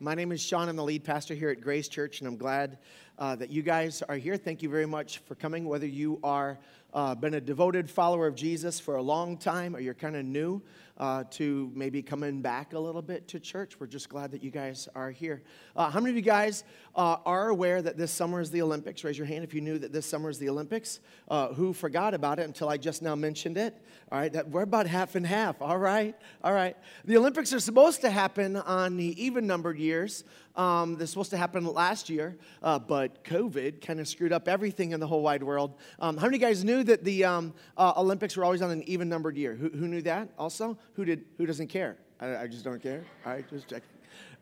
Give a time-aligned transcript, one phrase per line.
[0.00, 0.68] My name is Sean.
[0.68, 2.78] I'm the lead pastor here at Grace Church, and I'm glad
[3.18, 4.36] uh, that you guys are here.
[4.36, 5.66] Thank you very much for coming.
[5.66, 6.58] Whether you are
[6.94, 10.24] uh, been a devoted follower of Jesus for a long time, or you're kind of
[10.24, 10.62] new
[10.96, 14.50] uh, to maybe coming back a little bit to church, we're just glad that you
[14.50, 15.42] guys are here.
[15.76, 16.64] Uh, how many of you guys
[16.96, 19.04] uh, are aware that this summer is the Olympics?
[19.04, 21.00] Raise your hand if you knew that this summer is the Olympics.
[21.28, 23.76] Uh, who forgot about it until I just now mentioned it?
[24.10, 25.60] All right, that, we're about half and half.
[25.60, 26.76] All right, all right.
[27.04, 30.24] The Olympics are supposed to happen on the even numbered years.
[30.58, 34.48] Um, this was supposed to happen last year, uh, but COVID kind of screwed up
[34.48, 35.76] everything in the whole wide world.
[36.00, 39.08] Um, how many guys knew that the um, uh, Olympics were always on an even
[39.08, 39.54] numbered year?
[39.54, 40.76] Who, who, knew that also?
[40.94, 41.96] Who, did, who doesn't care?
[42.20, 43.04] I, I just don't care.
[43.24, 43.84] All right, just check.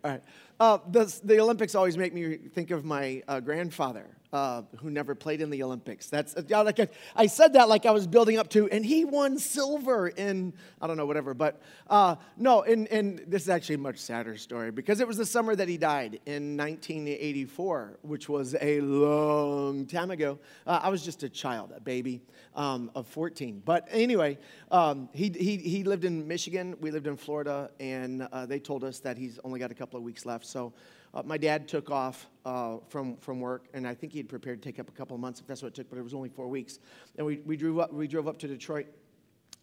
[0.02, 0.22] All right.
[0.58, 5.14] Uh, the, the, Olympics always make me think of my uh, grandfather uh, who never
[5.14, 6.08] played in the Olympics.
[6.08, 9.38] That's uh, like I, said that like I was building up to, and he won
[9.38, 11.34] silver in I don't know whatever.
[11.34, 15.16] But uh, no, and, and this is actually a much sadder story because it was
[15.16, 20.38] the summer that he died in 1984, which was a long time ago.
[20.66, 22.22] Uh, I was just a child, a baby
[22.54, 23.62] um, of 14.
[23.64, 24.38] But anyway,
[24.70, 26.76] um, he, he he lived in Michigan.
[26.80, 29.96] We lived in Florida, and uh, they told us that he's only got a couple
[29.96, 30.46] of weeks left.
[30.46, 30.72] So
[31.16, 34.62] uh, my dad took off uh, from, from work, and I think he had prepared
[34.62, 36.12] to take up a couple of months if that's what it took, but it was
[36.12, 36.78] only four weeks.
[37.16, 38.86] And we, we, drove, up, we drove up to Detroit,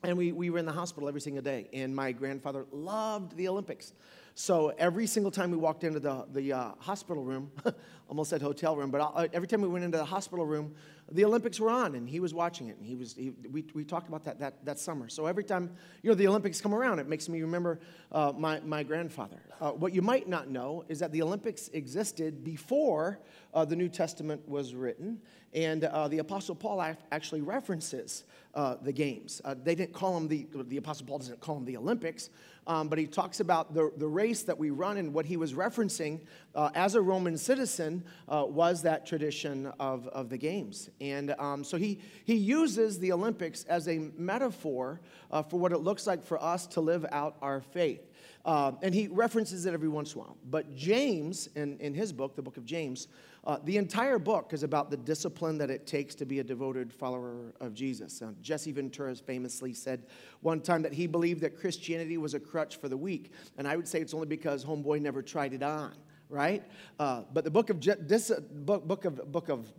[0.01, 1.69] and we, we were in the hospital every single day.
[1.71, 3.93] And my grandfather loved the Olympics.
[4.33, 7.51] So every single time we walked into the, the uh, hospital room,
[8.07, 10.73] almost said hotel room, but uh, every time we went into the hospital room,
[11.11, 12.77] the Olympics were on and he was watching it.
[12.77, 15.09] And he was, he, we, we talked about that, that that summer.
[15.09, 15.69] So every time,
[16.01, 17.79] you know, the Olympics come around, it makes me remember
[18.11, 19.41] uh, my, my grandfather.
[19.59, 23.19] Uh, what you might not know is that the Olympics existed before
[23.53, 25.19] uh, the New Testament was written.
[25.53, 26.81] And uh, the Apostle Paul
[27.11, 28.23] actually references
[28.55, 29.41] uh, the games.
[29.45, 32.31] Uh, they didn't call them the, the Apostle Paul doesn't call them the Olympics,
[32.65, 35.53] um, but he talks about the, the race that we run, and what he was
[35.53, 36.21] referencing
[36.55, 37.92] as a Roman citizen
[38.30, 40.89] uh, was that tradition of, of the games.
[41.02, 45.80] And um, so he, he uses the Olympics as a metaphor uh, for what it
[45.80, 48.09] looks like for us to live out our faith.
[48.45, 50.37] Uh, and he references it every once in a while.
[50.49, 53.08] But James, in, in his book, the book of James,
[53.45, 56.92] uh, the entire book is about the discipline that it takes to be a devoted
[56.92, 58.21] follower of Jesus.
[58.21, 60.08] Uh, Jesse Ventura famously said
[60.42, 63.31] one time that he believed that Christianity was a crutch for the weak.
[63.58, 65.93] And I would say it's only because Homeboy never tried it on,
[66.30, 66.64] right?
[67.00, 69.72] Uh, but the book of, this, book, book of, book of,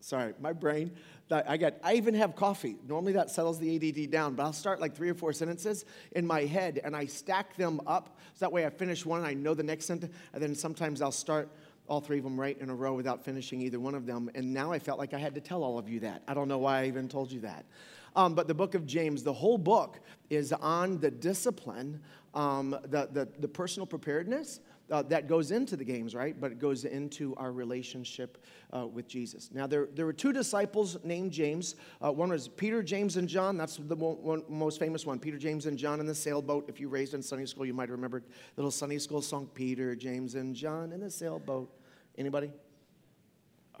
[0.00, 0.92] sorry, my brain,
[1.30, 2.76] I got, I even have coffee.
[2.88, 6.26] Normally that settles the ADD down, but I'll start like three or four sentences in
[6.26, 8.18] my head and I stack them up.
[8.34, 10.14] So that way I finish one I know the next sentence.
[10.32, 11.50] And then sometimes I'll start
[11.86, 14.30] all three of them right in a row without finishing either one of them.
[14.34, 16.22] And now I felt like I had to tell all of you that.
[16.28, 17.64] I don't know why I even told you that.
[18.16, 22.00] Um, but the book of James, the whole book is on the discipline,
[22.34, 26.38] um, the, the, the personal preparedness uh, that goes into the games, right?
[26.40, 28.42] But it goes into our relationship
[28.74, 29.50] uh, with Jesus.
[29.52, 31.76] Now, there, there were two disciples named James.
[32.00, 33.56] Uh, one was Peter, James, and John.
[33.56, 35.18] That's the one, most famous one.
[35.18, 36.68] Peter, James, and John in the sailboat.
[36.68, 38.22] If you raised in Sunday school, you might remember
[38.56, 41.70] little Sunday school song, Peter, James, and John in the sailboat.
[42.16, 42.50] Anybody?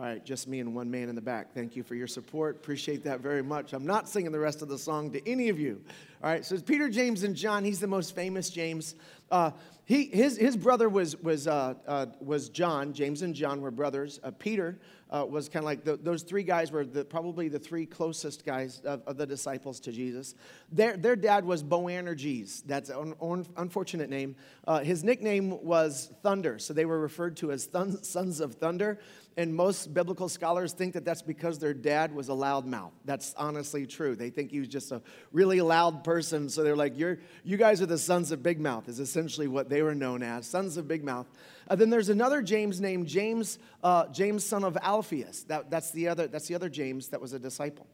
[0.00, 1.52] All right, just me and one man in the back.
[1.52, 2.54] Thank you for your support.
[2.54, 3.72] Appreciate that very much.
[3.72, 5.82] I'm not singing the rest of the song to any of you.
[6.22, 7.64] All right, so it's Peter, James, and John.
[7.64, 8.94] He's the most famous James.
[9.30, 9.50] Uh,
[9.88, 12.92] he, his, his brother was, was, uh, uh, was John.
[12.92, 14.20] James and John were brothers.
[14.22, 14.78] Uh, Peter
[15.10, 18.44] uh, was kind of like the, those three guys were the, probably the three closest
[18.44, 20.34] guys of, of, the disciples to Jesus.
[20.70, 22.62] Their, their dad was Boanerges.
[22.66, 24.36] That's an un, unfortunate name.
[24.66, 28.98] Uh, his nickname was Thunder, so they were referred to as thun, sons of thunder.
[29.38, 32.90] And most biblical scholars think that that's because their dad was a loudmouth.
[33.04, 34.16] That's honestly true.
[34.16, 35.00] They think he was just a
[35.30, 36.48] really loud person.
[36.48, 39.68] So they're like, You're, you guys are the sons of Big Mouth, is essentially what
[39.68, 41.26] they were known as, sons of Big Mouth.
[41.68, 45.42] Uh, then there's another James named James, uh, James, son of Alphaeus.
[45.42, 47.88] That, that's, the other, that's the other James that was a disciple.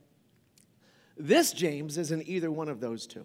[1.17, 3.25] This James isn't either one of those two.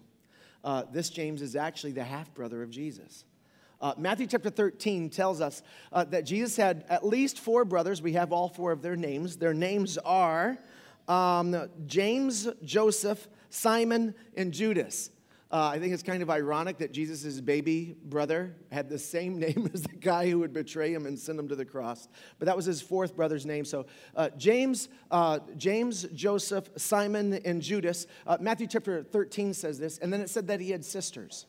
[0.63, 3.25] Uh, this James is actually the half brother of Jesus.
[3.81, 5.61] Uh, Matthew chapter 13 tells us
[5.91, 8.01] uh, that Jesus had at least four brothers.
[8.01, 9.35] We have all four of their names.
[9.35, 10.57] Their names are
[11.09, 15.09] um, James, Joseph, Simon, and Judas.
[15.51, 19.69] Uh, I think it's kind of ironic that Jesus' baby brother had the same name
[19.73, 22.07] as the guy who would betray him and send him to the cross.
[22.37, 23.65] But that was his fourth brother's name.
[23.65, 28.05] So uh, James, uh, James, Joseph, Simon, and Judas.
[28.27, 31.47] Uh, Matthew chapter 13 says this, and then it said that he had sisters.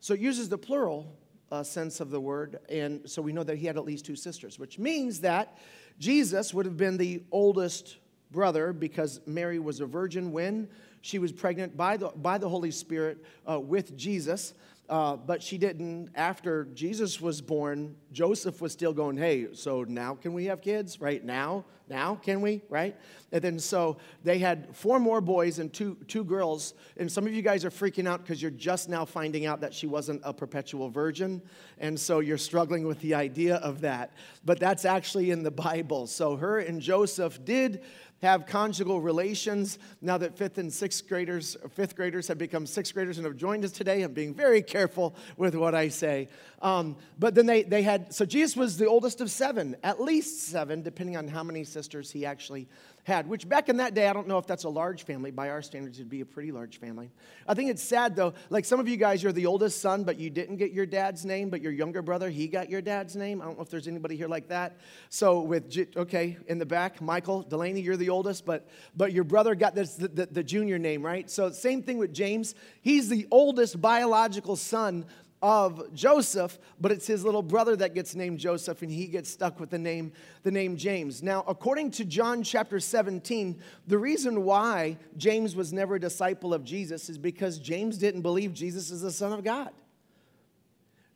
[0.00, 1.16] So it uses the plural
[1.50, 4.16] uh, sense of the word, and so we know that he had at least two
[4.16, 5.58] sisters, which means that
[5.98, 7.98] Jesus would have been the oldest
[8.30, 10.68] brother because Mary was a virgin when
[11.02, 14.54] she was pregnant by the, by the Holy Spirit uh, with Jesus.
[14.88, 16.10] Uh, but she didn't.
[16.14, 21.00] After Jesus was born, Joseph was still going, hey, so now can we have kids?
[21.00, 21.64] Right now?
[21.92, 22.62] Now can we?
[22.70, 22.96] Right?
[23.32, 26.74] And then so they had four more boys and two, two girls.
[26.96, 29.74] And some of you guys are freaking out because you're just now finding out that
[29.74, 31.42] she wasn't a perpetual virgin.
[31.78, 34.12] And so you're struggling with the idea of that.
[34.44, 36.06] But that's actually in the Bible.
[36.06, 37.82] So her and Joseph did
[38.22, 39.78] have conjugal relations.
[40.00, 43.64] Now that fifth and sixth graders, fifth graders have become sixth graders and have joined
[43.64, 46.28] us today, I'm being very careful with what I say.
[46.60, 50.44] Um, but then they, they had, so Jesus was the oldest of seven, at least
[50.44, 52.68] seven, depending on how many sisters he actually
[53.04, 55.30] had, which back in that day, I don't know if that's a large family.
[55.30, 57.10] By our standards, it'd be a pretty large family.
[57.48, 60.18] I think it's sad though, like some of you guys, you're the oldest son, but
[60.18, 63.42] you didn't get your dad's name, but your younger brother, he got your dad's name.
[63.42, 64.76] I don't know if there's anybody here like that.
[65.08, 69.54] So with, okay, in the back, Michael Delaney, you're the oldest, but, but your brother
[69.54, 71.28] got this, the, the, the junior name, right?
[71.30, 72.54] So same thing with James.
[72.82, 75.06] He's the oldest biological son
[75.42, 79.58] of Joseph, but it's his little brother that gets named Joseph, and he gets stuck
[79.58, 80.12] with the name,
[80.44, 81.22] the name James.
[81.22, 86.64] Now, according to John chapter 17, the reason why James was never a disciple of
[86.64, 89.70] Jesus is because James didn't believe Jesus is the Son of God.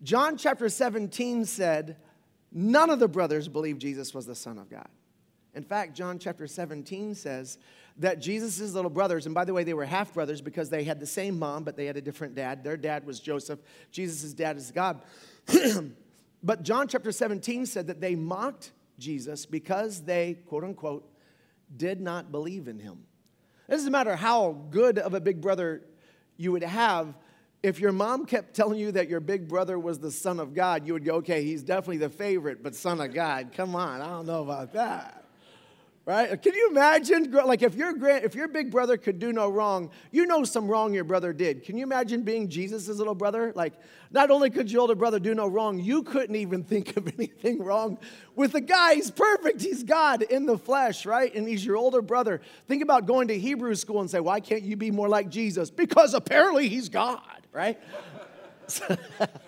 [0.02, 1.96] John chapter 17 said,
[2.52, 4.88] None of the brothers believed Jesus was the Son of God.
[5.54, 7.58] In fact, John chapter 17 says
[7.98, 11.00] that Jesus' little brothers, and by the way, they were half brothers because they had
[11.00, 12.62] the same mom, but they had a different dad.
[12.62, 13.58] Their dad was Joseph,
[13.90, 15.00] Jesus' dad is God.
[16.42, 21.10] but John chapter 17 said that they mocked Jesus because they, quote unquote,
[21.74, 23.04] did not believe in him.
[23.68, 25.82] It doesn't matter how good of a big brother
[26.36, 27.14] you would have.
[27.62, 30.86] If your mom kept telling you that your big brother was the son of God,
[30.86, 34.08] you would go, okay, he's definitely the favorite, but son of God, come on, I
[34.08, 35.15] don't know about that
[36.06, 36.40] right?
[36.40, 39.90] Can you imagine, like, if your grand, if your big brother could do no wrong,
[40.12, 41.64] you know some wrong your brother did.
[41.64, 43.52] Can you imagine being Jesus' little brother?
[43.56, 43.72] Like,
[44.12, 47.62] not only could your older brother do no wrong, you couldn't even think of anything
[47.62, 47.98] wrong
[48.36, 48.94] with the guy.
[48.94, 49.60] He's perfect.
[49.60, 51.34] He's God in the flesh, right?
[51.34, 52.40] And he's your older brother.
[52.68, 55.70] Think about going to Hebrew school and say, why can't you be more like Jesus?
[55.70, 57.20] Because apparently he's God,
[57.52, 57.80] right?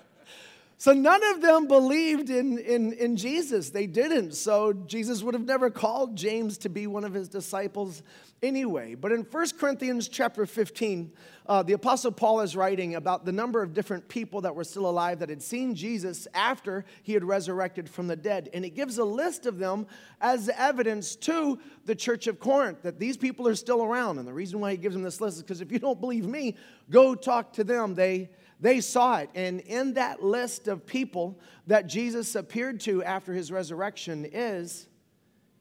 [0.80, 3.70] So none of them believed in, in, in Jesus.
[3.70, 4.36] They didn't.
[4.36, 8.04] So Jesus would have never called James to be one of his disciples
[8.44, 8.94] anyway.
[8.94, 11.10] But in 1 Corinthians chapter 15,
[11.46, 14.88] uh, the Apostle Paul is writing about the number of different people that were still
[14.88, 18.48] alive that had seen Jesus after he had resurrected from the dead.
[18.54, 19.84] And he gives a list of them
[20.20, 24.18] as evidence to the church of Corinth that these people are still around.
[24.18, 26.26] And the reason why he gives them this list is because if you don't believe
[26.26, 26.54] me,
[26.88, 27.96] go talk to them.
[27.96, 29.30] They they saw it.
[29.34, 34.88] And in that list of people that Jesus appeared to after his resurrection is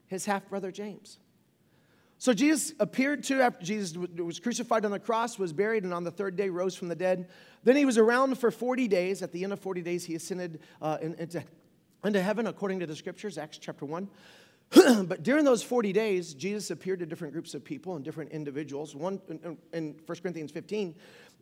[0.08, 1.20] his half brother James.
[2.20, 6.04] So Jesus appeared to after Jesus was crucified on the cross, was buried, and on
[6.04, 7.30] the third day rose from the dead.
[7.64, 9.22] Then he was around for 40 days.
[9.22, 11.44] At the end of 40 days, he ascended uh, into,
[12.04, 14.10] into heaven according to the scriptures, Acts chapter 1.
[15.06, 18.96] but during those 40 days, Jesus appeared to different groups of people and different individuals.
[18.96, 20.94] One in, in 1 Corinthians 15,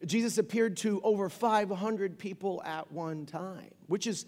[0.05, 4.25] Jesus appeared to over 500 people at one time, which is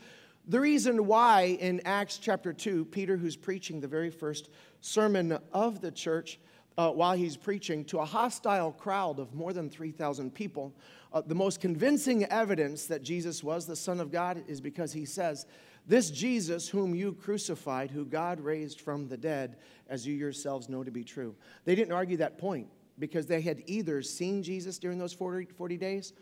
[0.48, 4.50] the reason why in Acts chapter 2, Peter, who's preaching the very first
[4.82, 6.40] sermon of the church,
[6.78, 10.74] uh, while he's preaching to a hostile crowd of more than 3,000 people,
[11.12, 15.06] uh, the most convincing evidence that Jesus was the Son of God is because he
[15.06, 15.46] says,
[15.88, 19.56] This Jesus, whom you crucified, who God raised from the dead,
[19.88, 21.33] as you yourselves know to be true.
[21.64, 22.68] They didn't argue that point
[23.00, 26.14] because they had either seen Jesus during those 40, 40 days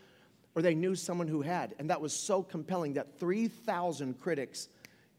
[0.54, 1.74] or they knew someone who had.
[1.78, 4.68] And that was so compelling that 3,000 critics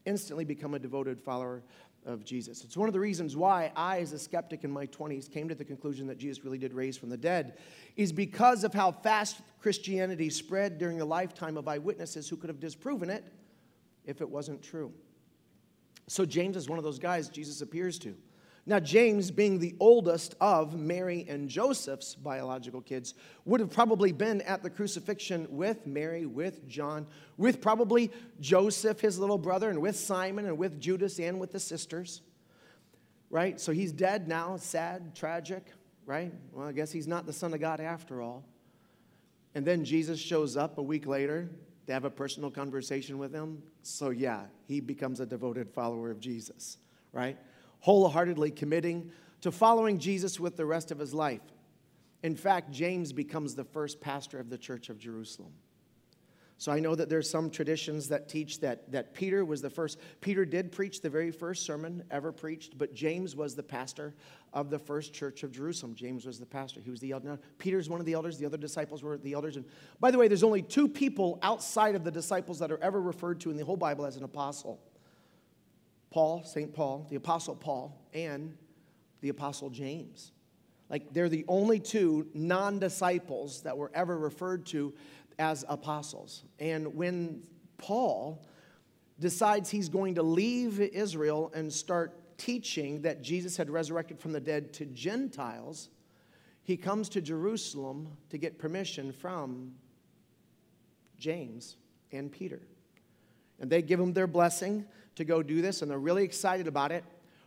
[0.04, 1.62] instantly become a devoted follower
[2.06, 2.64] of Jesus.
[2.64, 5.54] It's one of the reasons why I, as a skeptic in my 20s, came to
[5.54, 7.58] the conclusion that Jesus really did raise from the dead,
[7.96, 12.60] is because of how fast Christianity spread during the lifetime of eyewitnesses who could have
[12.60, 13.30] disproven it
[14.08, 14.92] if it wasn't true.
[16.08, 18.16] So James is one of those guys Jesus appears to.
[18.66, 24.42] Now, James, being the oldest of Mary and Joseph's biological kids, would have probably been
[24.42, 27.06] at the crucifixion with Mary, with John,
[27.38, 28.10] with probably
[28.40, 32.20] Joseph, his little brother, and with Simon, and with Judas, and with the sisters.
[33.30, 33.58] Right?
[33.58, 35.66] So he's dead now, sad, tragic,
[36.04, 36.32] right?
[36.52, 38.44] Well, I guess he's not the Son of God after all.
[39.54, 41.48] And then Jesus shows up a week later
[41.88, 43.62] to have a personal conversation with him.
[43.82, 46.78] So, yeah, he becomes a devoted follower of Jesus,
[47.12, 47.36] right?
[47.80, 51.42] wholeheartedly committing to following Jesus with the rest of his life.
[52.22, 55.52] In fact, James becomes the first pastor of the church of Jerusalem.
[56.60, 59.96] So I know that there's some traditions that teach that, that Peter was the first.
[60.20, 64.12] Peter did preach the very first sermon ever preached, but James was the pastor
[64.52, 65.94] of the first church of Jerusalem.
[65.94, 66.80] James was the pastor.
[66.80, 67.38] He was the elder.
[67.58, 68.38] Peter's one of the elders.
[68.38, 69.56] The other disciples were the elders.
[69.56, 69.64] And
[70.00, 73.38] by the way, there's only two people outside of the disciples that are ever referred
[73.42, 74.80] to in the whole Bible as an apostle.
[76.10, 76.74] Paul, St.
[76.74, 78.56] Paul, the apostle Paul, and
[79.20, 80.32] the apostle James.
[80.90, 84.94] Like they're the only two non disciples that were ever referred to
[85.38, 86.44] as apostles.
[86.58, 87.42] And when
[87.76, 88.44] Paul
[89.20, 94.40] decides he's going to leave Israel and start teaching that Jesus had resurrected from the
[94.40, 95.90] dead to Gentiles,
[96.62, 99.74] he comes to Jerusalem to get permission from
[101.18, 101.76] James
[102.12, 102.60] and Peter.
[103.60, 104.84] And they give him their blessing
[105.16, 107.04] to go do this, and they're really excited about it.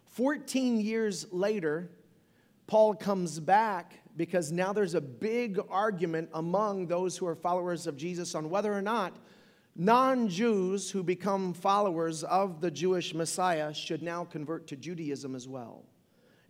[0.08, 1.90] 14 years later,
[2.68, 7.98] Paul comes back because now there's a big argument among those who are followers of
[7.98, 9.18] Jesus on whether or not
[9.76, 15.48] non Jews who become followers of the Jewish Messiah should now convert to Judaism as
[15.48, 15.86] well.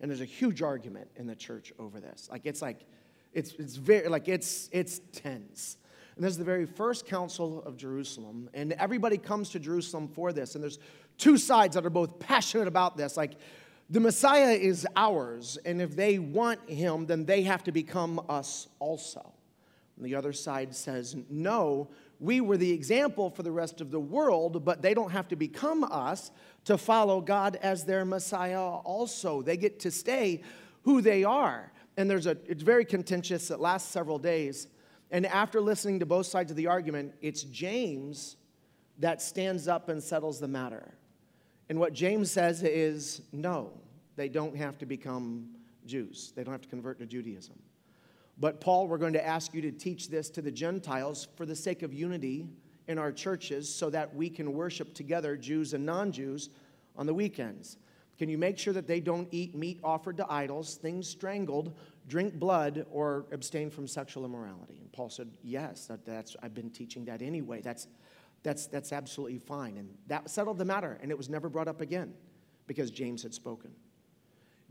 [0.00, 2.28] And there's a huge argument in the church over this.
[2.30, 2.84] Like, it's like,
[3.32, 5.76] it's, it's very, like, it's, it's tense.
[6.16, 8.50] And this is the very first council of Jerusalem.
[8.52, 10.54] And everybody comes to Jerusalem for this.
[10.54, 10.78] And there's
[11.18, 13.16] two sides that are both passionate about this.
[13.16, 13.34] Like,
[13.92, 18.68] the Messiah is ours, and if they want him, then they have to become us
[18.78, 19.34] also.
[19.98, 24.00] And the other side says, no, we were the example for the rest of the
[24.00, 26.30] world, but they don't have to become us
[26.64, 29.42] to follow God as their Messiah also.
[29.42, 30.40] They get to stay
[30.84, 31.70] who they are.
[31.98, 33.50] And there's a, it's very contentious.
[33.50, 34.68] It lasts several days.
[35.10, 38.36] And after listening to both sides of the argument, it's James
[39.00, 40.94] that stands up and settles the matter.
[41.68, 43.81] And what James says is no,
[44.16, 45.48] they don't have to become
[45.86, 47.58] Jews, they don't have to convert to Judaism.
[48.38, 51.54] But, Paul, we're going to ask you to teach this to the Gentiles for the
[51.54, 52.46] sake of unity
[52.88, 56.50] in our churches so that we can worship together, Jews and non Jews,
[56.96, 57.76] on the weekends.
[58.18, 61.76] Can you make sure that they don't eat meat offered to idols, things strangled,
[62.08, 64.78] drink blood, or abstain from sexual immorality?
[64.80, 67.60] And Paul said, Yes, that, that's, I've been teaching that anyway.
[67.62, 67.88] That's,
[68.42, 69.76] that's, that's absolutely fine.
[69.76, 72.14] And that settled the matter, and it was never brought up again
[72.66, 73.70] because James had spoken.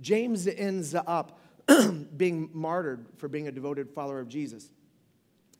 [0.01, 1.39] James ends up
[2.17, 4.69] being martyred for being a devoted follower of Jesus.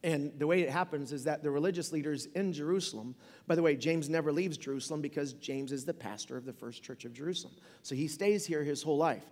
[0.04, 3.76] And the way it happens is that the religious leaders in Jerusalem, by the way,
[3.76, 7.54] James never leaves Jerusalem because James is the pastor of the first church of Jerusalem.
[7.84, 9.26] So he stays here his whole life.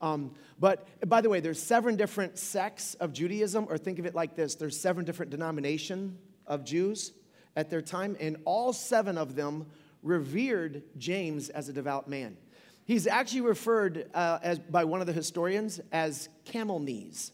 [0.00, 4.14] Um, but by the way, there's seven different sects of Judaism, or think of it
[4.14, 7.12] like this there's seven different denominations of Jews
[7.56, 9.66] at their time, and all seven of them
[10.02, 12.36] revered James as a devout man.
[12.84, 17.32] He's actually referred uh, as, by one of the historians as camel knees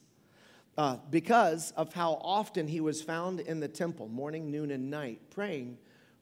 [0.79, 5.21] uh, because of how often he was found in the temple, morning, noon, and night,
[5.31, 5.77] praying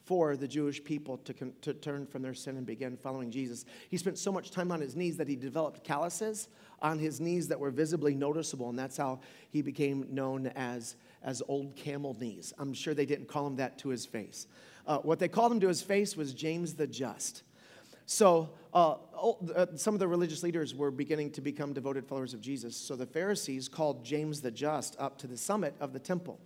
[0.05, 3.67] for the Jewish people to, con- to turn from their sin and begin following Jesus.
[3.91, 6.49] He spent so much time on his knees that he developed calluses
[6.81, 9.21] on his knees that were visibly noticeable, and that's how
[9.51, 12.55] he became known as, as Old Camel Knees.
[12.59, 14.47] I'm sure they didn't call him that to his face.
[14.87, 17.43] Uh, what they called him to his face was James the Just.
[18.07, 18.97] So, uh,
[19.55, 22.77] uh, some of the religious leaders were beginning to become devoted followers of Jesus.
[22.77, 26.39] So, the Pharisees called James the Just up to the summit of the temple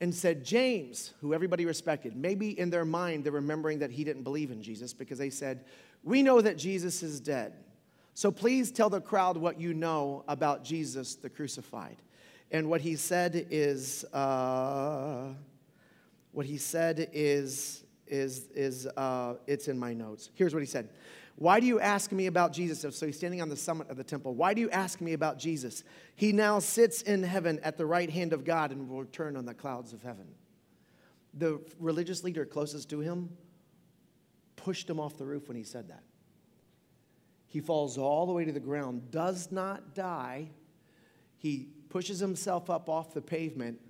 [0.00, 4.22] and said, James, who everybody respected, maybe in their mind they're remembering that he didn't
[4.22, 5.64] believe in Jesus because they said,
[6.02, 7.54] We know that Jesus is dead.
[8.14, 11.96] So, please tell the crowd what you know about Jesus the crucified.
[12.50, 15.30] And what he said is, uh,
[16.30, 20.30] what he said is, is, is uh, it's in my notes.
[20.34, 20.88] Here's what he said.
[21.36, 22.96] Why do you ask me about Jesus?
[22.96, 24.34] So he's standing on the summit of the temple.
[24.34, 25.82] Why do you ask me about Jesus?
[26.14, 29.44] He now sits in heaven at the right hand of God and will return on
[29.44, 30.26] the clouds of heaven.
[31.34, 33.30] The religious leader closest to him
[34.54, 36.04] pushed him off the roof when he said that.
[37.48, 40.50] He falls all the way to the ground, does not die.
[41.36, 43.80] He pushes himself up off the pavement,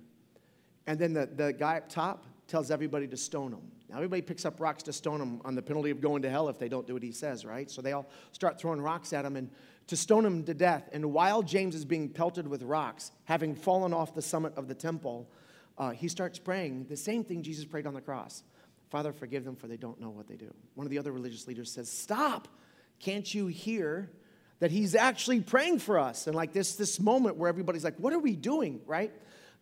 [0.87, 3.71] and then the, the guy up top tells everybody to stone him.
[3.89, 6.49] Now, everybody picks up rocks to stone him on the penalty of going to hell
[6.49, 7.69] if they don't do what he says, right?
[7.69, 9.49] So they all start throwing rocks at him and
[9.87, 10.89] to stone him to death.
[10.91, 14.75] And while James is being pelted with rocks, having fallen off the summit of the
[14.75, 15.29] temple,
[15.77, 18.43] uh, he starts praying the same thing Jesus prayed on the cross
[18.89, 20.53] Father, forgive them, for they don't know what they do.
[20.75, 22.47] One of the other religious leaders says, Stop!
[22.99, 24.09] Can't you hear
[24.59, 26.27] that he's actually praying for us?
[26.27, 29.11] And like this, this moment where everybody's like, What are we doing, right?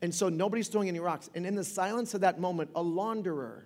[0.04, 1.30] And so nobody's throwing any rocks.
[1.34, 3.62] And in the silence of that moment, a launderer,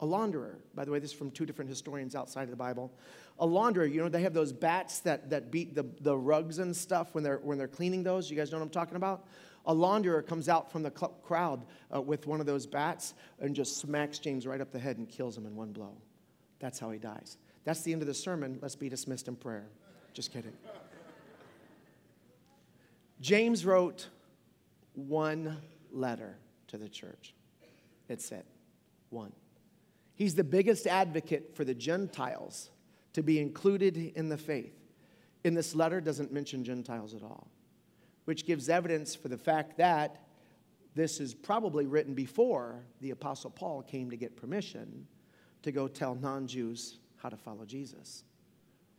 [0.00, 2.90] a launderer, by the way, this is from two different historians outside of the Bible.
[3.38, 6.74] A launderer, you know, they have those bats that, that beat the, the rugs and
[6.74, 8.30] stuff when they're, when they're cleaning those.
[8.30, 9.26] You guys know what I'm talking about?
[9.66, 13.54] A launderer comes out from the cl- crowd uh, with one of those bats and
[13.54, 15.92] just smacks James right up the head and kills him in one blow.
[16.60, 17.36] That's how he dies.
[17.64, 18.58] That's the end of the sermon.
[18.62, 19.66] Let's be dismissed in prayer.
[20.14, 20.54] Just kidding.
[23.20, 24.08] James wrote
[24.98, 25.56] one
[25.92, 26.36] letter
[26.68, 27.34] to the church.
[28.08, 28.46] It's it.
[29.10, 29.32] One.
[30.14, 32.70] He's the biggest advocate for the Gentiles
[33.12, 34.74] to be included in the faith.
[35.44, 37.48] In this letter doesn't mention Gentiles at all,
[38.24, 40.24] which gives evidence for the fact that
[40.94, 45.06] this is probably written before the apostle Paul came to get permission
[45.62, 48.24] to go tell non-Jews how to follow Jesus.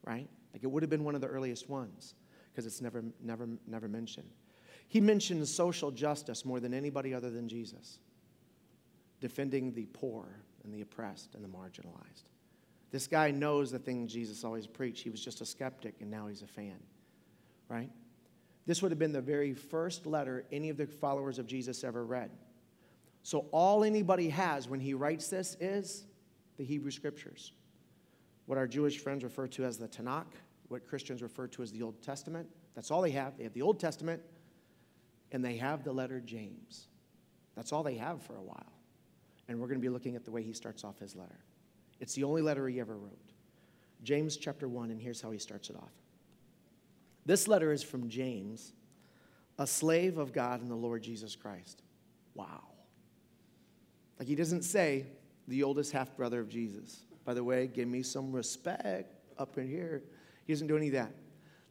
[0.06, 0.29] Right?
[0.53, 2.15] Like it would have been one of the earliest ones
[2.51, 4.29] because it's never never never mentioned.
[4.89, 8.00] He mentions social justice more than anybody other than Jesus,
[9.22, 10.25] defending the poor
[10.63, 12.24] and the oppressed and the marginalized.
[12.91, 15.03] This guy knows the thing Jesus always preached.
[15.03, 16.79] He was just a skeptic, and now he's a fan,
[17.69, 17.91] right?
[18.65, 22.03] This would have been the very first letter any of the followers of Jesus ever
[22.03, 22.31] read.
[23.22, 26.05] So, all anybody has when he writes this is
[26.58, 27.53] the Hebrew Scriptures.
[28.48, 30.34] What our Jewish friends refer to as the Tanakh,
[30.69, 32.50] what Christians refer to as the Old Testament.
[32.74, 33.38] That's all they have.
[33.38, 34.22] They have the Old Testament,
[35.31, 36.88] and they have the letter James.
[37.55, 38.74] That's all they have for a while.
[39.48, 41.39] And we're going to be looking at the way he starts off his letter.
[42.00, 43.33] It's the only letter he ever wrote.
[44.03, 45.91] James chapter 1, and here's how he starts it off.
[47.25, 48.74] This letter is from James,
[49.57, 51.81] a slave of God and the Lord Jesus Christ.
[52.33, 52.63] Wow.
[54.17, 55.05] Like he doesn't say,
[55.48, 57.01] the oldest half brother of Jesus.
[57.25, 60.03] By the way, give me some respect up in here.
[60.45, 61.12] He doesn't do any of that.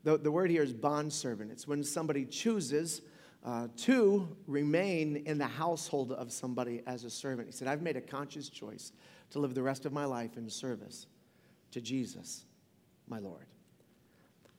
[0.04, 1.50] The, the word here is bondservant.
[1.50, 3.02] It's when somebody chooses
[3.44, 7.48] uh, to remain in the household of somebody as a servant.
[7.48, 8.92] He said, I've made a conscious choice
[9.30, 11.06] to live the rest of my life in service
[11.70, 12.44] to Jesus,
[13.06, 13.46] my Lord.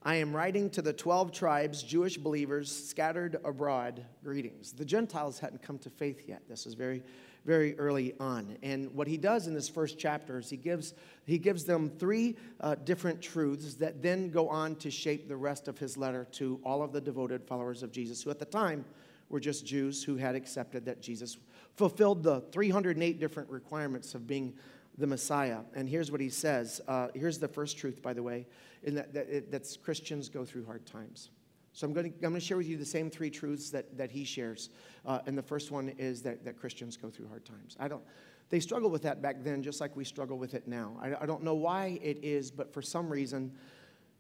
[0.02, 4.72] I am writing to the 12 tribes, Jewish believers scattered abroad, greetings.
[4.72, 6.44] The Gentiles hadn't come to faith yet.
[6.48, 7.04] This is very,
[7.46, 8.58] very early on.
[8.62, 10.94] And what he does in this first chapter is he gives,
[11.26, 15.68] he gives them three uh, different truths that then go on to shape the rest
[15.68, 18.86] of his letter to all of the devoted followers of Jesus, who at the time
[19.30, 21.38] were just Jews who had accepted that Jesus
[21.76, 24.54] fulfilled the 308 different requirements of being
[24.98, 25.60] the Messiah.
[25.76, 26.82] And here's what he says.
[26.88, 28.48] Uh, here's the first truth, by the way,
[28.84, 31.30] in that, that it, that's Christians go through hard times.
[31.74, 33.98] So I'm going to, I'm going to share with you the same three truths that,
[33.98, 34.70] that he shares.
[35.06, 37.78] Uh, and the first one is that, that Christians go through hard times.
[37.80, 38.04] I don't,
[38.50, 40.98] they struggled with that back then, just like we struggle with it now.
[41.02, 43.52] I, I don't know why it is, but for some reason,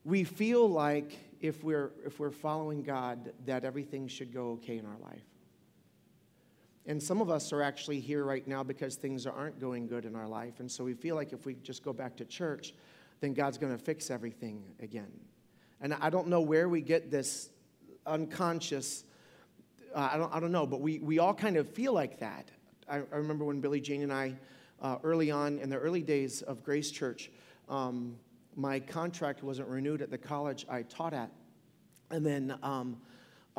[0.05, 4.85] we feel like if we're, if we're following God, that everything should go okay in
[4.85, 5.23] our life.
[6.85, 10.15] And some of us are actually here right now because things aren't going good in
[10.15, 10.59] our life.
[10.59, 12.73] And so we feel like if we just go back to church,
[13.19, 15.11] then God's going to fix everything again.
[15.81, 17.49] And I don't know where we get this
[18.05, 19.03] unconscious,
[19.95, 22.49] uh, I, don't, I don't know, but we, we all kind of feel like that.
[22.89, 24.35] I, I remember when Billy Jane and I,
[24.81, 27.31] uh, early on in the early days of Grace Church,
[27.69, 28.15] um,
[28.55, 31.31] my contract wasn't renewed at the college I taught at.
[32.11, 32.97] And then, um,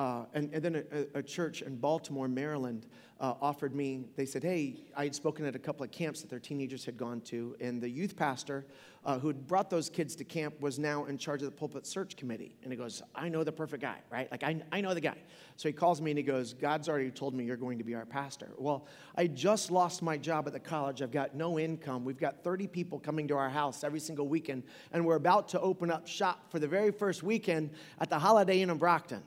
[0.01, 2.87] uh, and, and, then a, a, church in Baltimore, Maryland,
[3.21, 6.31] uh, offered me, they said, hey, I had spoken at a couple of camps that
[6.31, 8.65] their teenagers had gone to, and the youth pastor
[9.05, 11.87] uh, who had brought those kids to camp was now in charge of the pulpit
[11.87, 12.57] search committee.
[12.63, 14.31] And he goes, I know the perfect guy, right?
[14.31, 15.19] Like, I, I know the guy.
[15.57, 17.95] So he calls me and he goes, God's already told me you're going to be
[17.95, 18.49] our pastor.
[18.57, 18.87] Well,
[19.17, 21.03] I just lost my job at the college.
[21.03, 22.07] I've got no income.
[22.07, 25.61] We've got 30 people coming to our house every single weekend, and we're about to
[25.61, 29.23] open up shop for the very first weekend at the Holiday Inn in Brockton.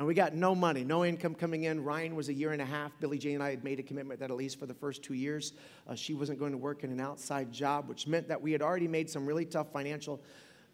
[0.00, 1.84] And we got no money, no income coming in.
[1.84, 2.90] Ryan was a year and a half.
[3.00, 5.12] Billy Jane and I had made a commitment that at least for the first two
[5.12, 5.52] years,
[5.86, 8.62] uh, she wasn't going to work in an outside job, which meant that we had
[8.62, 10.22] already made some really tough financial,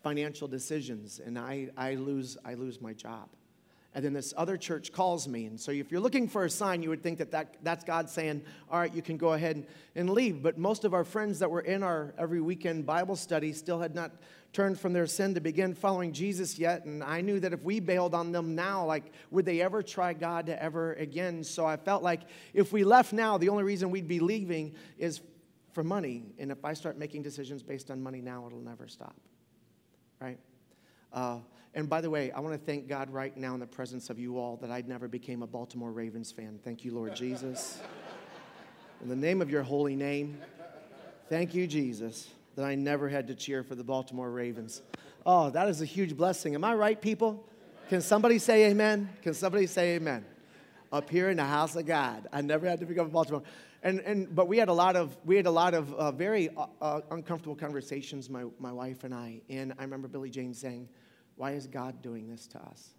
[0.00, 1.18] financial decisions.
[1.18, 3.28] And I, I, lose, I lose my job.
[3.96, 5.46] And then this other church calls me.
[5.46, 8.10] And so if you're looking for a sign, you would think that, that that's God
[8.10, 10.42] saying, all right, you can go ahead and, leave.
[10.42, 13.94] But most of our friends that were in our every weekend Bible study still had
[13.94, 14.12] not
[14.52, 16.84] turned from their sin to begin following Jesus yet.
[16.84, 20.12] And I knew that if we bailed on them now, like, would they ever try
[20.12, 21.42] God to ever again?
[21.42, 22.20] So I felt like
[22.52, 25.22] if we left now, the only reason we'd be leaving is
[25.72, 26.22] for money.
[26.38, 29.16] And if I start making decisions based on money now, it'll never stop.
[30.20, 30.38] Right?
[31.14, 31.38] Uh,
[31.76, 34.18] and by the way, I want to thank God right now in the presence of
[34.18, 36.58] you all that I never became a Baltimore Ravens fan.
[36.64, 37.80] Thank you, Lord Jesus.
[39.02, 40.40] In the name of your holy name,
[41.28, 44.82] thank you, Jesus that I never had to cheer for the Baltimore Ravens.
[45.24, 46.54] Oh, that is a huge blessing.
[46.54, 47.46] Am I right, people?
[47.88, 49.10] Can somebody say amen?
[49.22, 50.24] Can somebody say amen?
[50.90, 53.42] Up here in the house of God, I never had to become a Baltimore.
[53.82, 56.48] And, and, but we had a lot of, we had a lot of uh, very
[56.56, 59.42] uh, uh, uncomfortable conversations, my, my wife and I.
[59.50, 60.88] And I remember Billy Jane saying,
[61.36, 62.96] Why is God doing this to us?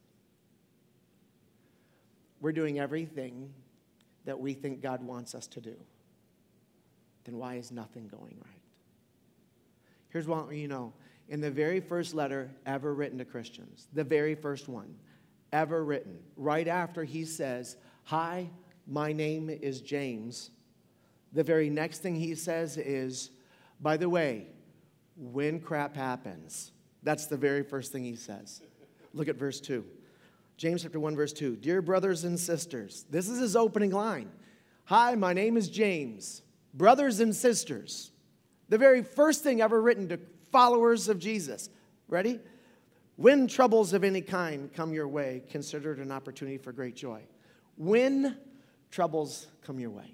[2.39, 3.51] we're doing everything
[4.25, 5.75] that we think God wants us to do,
[7.23, 8.61] then why is nothing going right?
[10.09, 10.93] Here's what you know
[11.29, 14.95] in the very first letter ever written to Christians, the very first one
[15.51, 18.49] ever written, right after he says, Hi,
[18.85, 20.51] my name is James,
[21.33, 23.31] the very next thing he says is,
[23.81, 24.47] By the way,
[25.15, 26.71] when crap happens,
[27.07, 28.61] that's the very first thing he says.
[29.13, 29.85] Look at verse 2.
[30.57, 31.55] James chapter 1, verse 2.
[31.55, 34.29] Dear brothers and sisters, this is his opening line.
[34.85, 36.41] Hi, my name is James.
[36.73, 38.11] Brothers and sisters.
[38.67, 40.19] The very first thing ever written to
[40.51, 41.69] followers of Jesus.
[42.09, 42.41] Ready?
[43.15, 47.21] When troubles of any kind come your way, consider it an opportunity for great joy.
[47.77, 48.37] When
[48.91, 50.13] troubles come your way.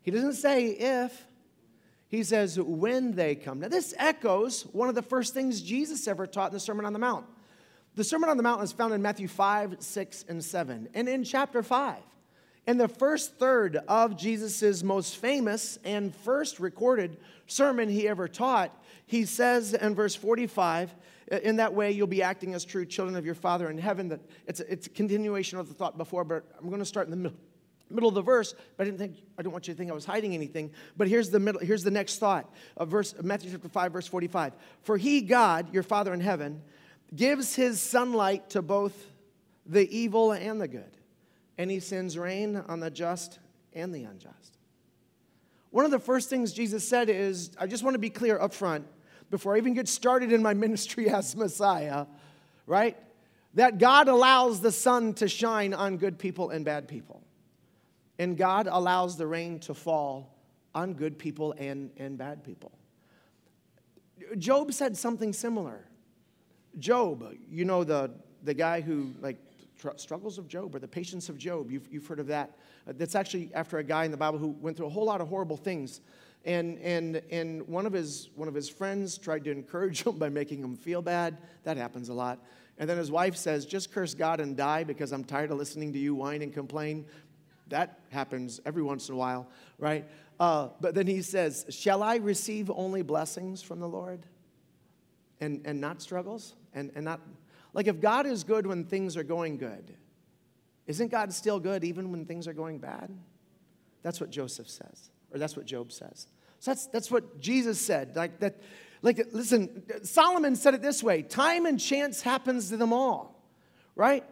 [0.00, 1.27] He doesn't say if,
[2.08, 3.60] he says when they come.
[3.60, 6.92] Now, this echoes one of the first things Jesus ever taught in the Sermon on
[6.92, 7.26] the Mount.
[7.94, 10.88] The Sermon on the Mount is found in Matthew 5, 6, and 7.
[10.94, 11.96] And in chapter 5,
[12.66, 17.16] in the first third of Jesus' most famous and first recorded
[17.46, 18.72] sermon he ever taught,
[19.06, 20.94] he says in verse 45,
[21.42, 24.08] in that way you'll be acting as true children of your Father in heaven.
[24.08, 27.10] That it's, it's a continuation of the thought before, but I'm going to start in
[27.10, 27.38] the middle,
[27.90, 28.54] middle of the verse.
[28.76, 30.70] But I didn't think I didn't want you to think I was hiding anything.
[30.96, 31.60] But here's the middle.
[31.60, 34.52] Here's the next thought of verse Matthew chapter 5, verse 45.
[34.82, 36.62] For he, God, your Father in heaven,
[37.14, 38.94] gives his sunlight to both
[39.66, 40.96] the evil and the good,
[41.56, 43.38] and he sends rain on the just
[43.72, 44.58] and the unjust.
[45.70, 48.54] One of the first things Jesus said is, I just want to be clear up
[48.54, 48.86] front
[49.30, 52.06] before I even get started in my ministry as Messiah,
[52.66, 52.96] right?
[53.54, 57.22] That God allows the sun to shine on good people and bad people.
[58.18, 60.34] And God allows the rain to fall
[60.74, 62.72] on good people and, and bad people.
[64.38, 65.86] Job said something similar.
[66.78, 68.10] Job, you know, the,
[68.42, 69.38] the guy who, like,
[69.78, 72.58] tr- struggles of Job or the patience of Job, you've, you've heard of that.
[72.86, 75.20] Uh, that's actually after a guy in the Bible who went through a whole lot
[75.20, 76.00] of horrible things
[76.44, 80.28] and, and, and one, of his, one of his friends tried to encourage him by
[80.28, 81.38] making him feel bad.
[81.64, 82.38] That happens a lot.
[82.78, 85.92] And then his wife says, Just curse God and die because I'm tired of listening
[85.92, 87.06] to you whine and complain.
[87.68, 90.06] That happens every once in a while, right?
[90.40, 94.20] Uh, but then he says, Shall I receive only blessings from the Lord
[95.40, 96.54] and, and not struggles?
[96.74, 97.20] And, and not,
[97.72, 99.94] like, if God is good when things are going good,
[100.86, 103.10] isn't God still good even when things are going bad?
[104.02, 105.10] That's what Joseph says.
[105.32, 106.28] Or that's what Job says.
[106.60, 108.16] So that's, that's what Jesus said.
[108.16, 108.56] Like that,
[109.02, 113.42] like listen, Solomon said it this way: time and chance happens to them all.
[113.94, 114.24] Right?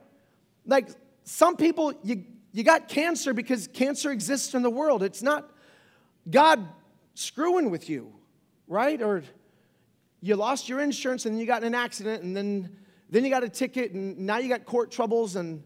[0.64, 0.88] Like
[1.24, 2.24] some people, you,
[2.56, 5.02] you got cancer because cancer exists in the world.
[5.02, 5.50] It's not
[6.30, 6.66] God
[7.12, 8.14] screwing with you,
[8.66, 9.02] right?
[9.02, 9.22] Or
[10.22, 12.78] you lost your insurance and you got in an accident and then
[13.10, 15.62] then you got a ticket and now you got court troubles and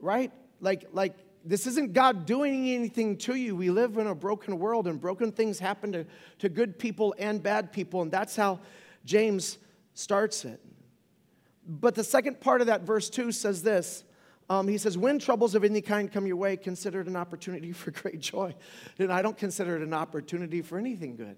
[0.00, 0.32] right?
[0.60, 3.54] Like like this isn't God doing anything to you.
[3.54, 6.04] We live in a broken world, and broken things happen to,
[6.40, 8.58] to good people and bad people, and that's how
[9.04, 9.58] James
[9.94, 10.60] starts it.
[11.64, 14.02] But the second part of that verse 2 says this
[14.50, 17.72] um, he says, When troubles of any kind come your way, consider it an opportunity
[17.72, 18.54] for great joy.
[18.98, 21.36] And I don't consider it an opportunity for anything good.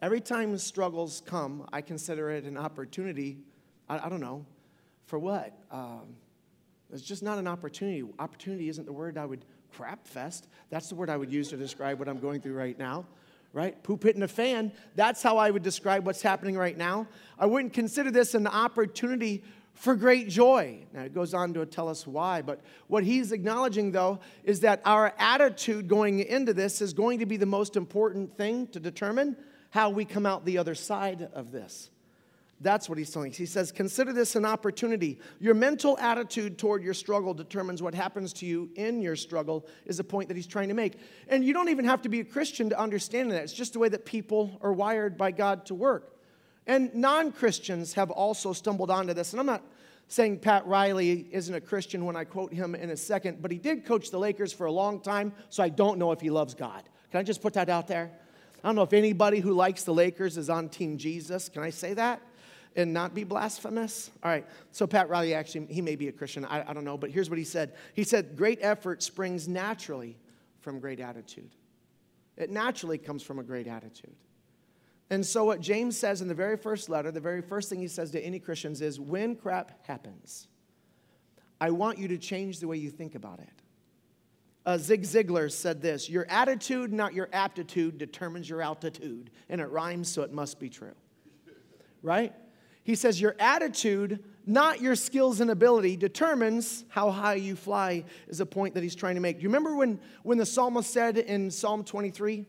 [0.00, 3.38] Every time struggles come, I consider it an opportunity,
[3.88, 4.46] I, I don't know,
[5.06, 5.52] for what?
[5.72, 6.14] Um,
[6.92, 8.04] it's just not an opportunity.
[8.18, 10.46] Opportunity isn't the word I would crap fest.
[10.70, 13.06] That's the word I would use to describe what I'm going through right now,
[13.52, 13.82] right?
[13.82, 14.72] Poop hitting a fan.
[14.94, 17.08] That's how I would describe what's happening right now.
[17.38, 19.42] I wouldn't consider this an opportunity
[19.78, 20.80] for great joy.
[20.92, 24.82] Now, it goes on to tell us why, but what he's acknowledging, though, is that
[24.84, 29.36] our attitude going into this is going to be the most important thing to determine
[29.70, 31.90] how we come out the other side of this.
[32.60, 33.36] That's what he's telling us.
[33.36, 35.20] He says, Consider this an opportunity.
[35.38, 40.00] Your mental attitude toward your struggle determines what happens to you in your struggle, is
[40.00, 40.94] a point that he's trying to make.
[41.28, 43.44] And you don't even have to be a Christian to understand that.
[43.44, 46.17] It's just the way that people are wired by God to work.
[46.68, 49.32] And non Christians have also stumbled onto this.
[49.32, 49.64] And I'm not
[50.06, 53.58] saying Pat Riley isn't a Christian when I quote him in a second, but he
[53.58, 56.54] did coach the Lakers for a long time, so I don't know if he loves
[56.54, 56.82] God.
[57.10, 58.10] Can I just put that out there?
[58.62, 61.48] I don't know if anybody who likes the Lakers is on Team Jesus.
[61.48, 62.22] Can I say that?
[62.76, 64.10] and not be blasphemous?
[64.22, 66.96] All right, so Pat Riley actually, he may be a Christian, I, I don't know,
[66.96, 67.74] but here's what he said.
[67.94, 70.16] He said, Great effort springs naturally
[70.60, 71.50] from great attitude.
[72.36, 74.14] It naturally comes from a great attitude.
[75.10, 77.88] And so, what James says in the very first letter, the very first thing he
[77.88, 80.48] says to any Christians is when crap happens,
[81.60, 83.62] I want you to change the way you think about it.
[84.66, 89.30] Uh, Zig Ziglar said this Your attitude, not your aptitude, determines your altitude.
[89.48, 90.94] And it rhymes, so it must be true.
[92.02, 92.34] Right?
[92.84, 98.40] He says, Your attitude, not your skills and ability, determines how high you fly, is
[98.40, 99.38] a point that he's trying to make.
[99.38, 102.44] Do you remember when, when the psalmist said in Psalm 23?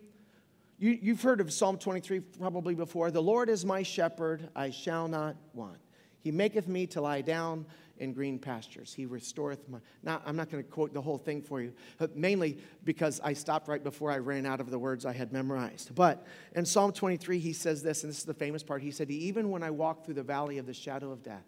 [0.80, 3.12] You, you've heard of Psalm 23 probably before.
[3.12, 5.78] The Lord is my shepherd, I shall not want.
[6.22, 7.66] He maketh me to lie down
[7.98, 8.94] in green pastures.
[8.94, 9.80] He restoreth my.
[10.04, 13.34] Now, I'm not going to quote the whole thing for you, but mainly because I
[13.34, 15.94] stopped right before I ran out of the words I had memorized.
[15.96, 18.82] But in Psalm 23, he says this, and this is the famous part.
[18.82, 21.46] He said, Even when I walk through the valley of the shadow of death,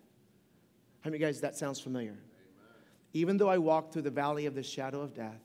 [1.02, 2.12] how many guys that sounds familiar?
[2.12, 2.22] Amen.
[3.14, 5.42] Even though I walk through the valley of the shadow of death,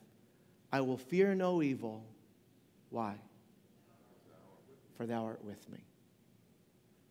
[0.72, 2.04] I will fear no evil.
[2.90, 3.16] Why?
[4.96, 5.78] For thou art with me.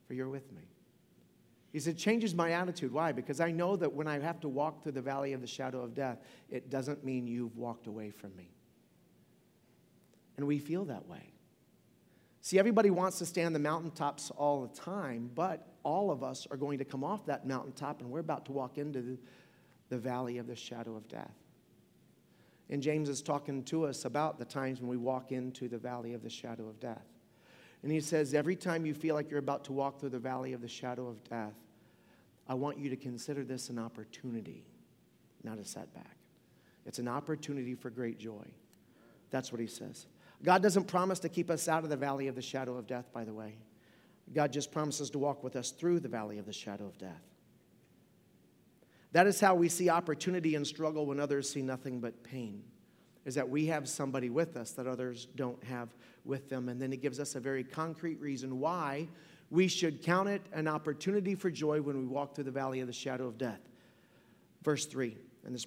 [0.08, 0.64] For you're with me.
[1.72, 2.94] He said, changes my attitude.
[2.94, 3.12] Why?
[3.12, 5.82] Because I know that when I have to walk through the valley of the shadow
[5.82, 6.20] of death,
[6.50, 8.50] it doesn't mean you've walked away from me.
[10.38, 11.34] And we feel that way.
[12.42, 16.48] See, everybody wants to stay on the mountaintops all the time, but all of us
[16.50, 19.18] are going to come off that mountaintop and we're about to walk into the,
[19.90, 21.34] the valley of the shadow of death.
[22.70, 26.14] And James is talking to us about the times when we walk into the valley
[26.14, 27.06] of the shadow of death.
[27.86, 30.54] And he says, every time you feel like you're about to walk through the valley
[30.54, 31.54] of the shadow of death,
[32.48, 34.66] I want you to consider this an opportunity,
[35.44, 36.18] not a setback.
[36.88, 38.44] It's an opportunity for great joy.
[39.30, 40.08] That's what he says.
[40.42, 43.14] God doesn't promise to keep us out of the valley of the shadow of death,
[43.14, 43.54] by the way.
[44.34, 47.22] God just promises to walk with us through the valley of the shadow of death.
[49.12, 52.64] That is how we see opportunity and struggle when others see nothing but pain,
[53.26, 55.90] is that we have somebody with us that others don't have
[56.24, 56.70] with them.
[56.70, 59.08] And then it gives us a very concrete reason why
[59.50, 62.88] we should count it an opportunity for joy when we walk through the valley of
[62.88, 63.62] the shadow of death.
[64.64, 65.66] Verse 3, and this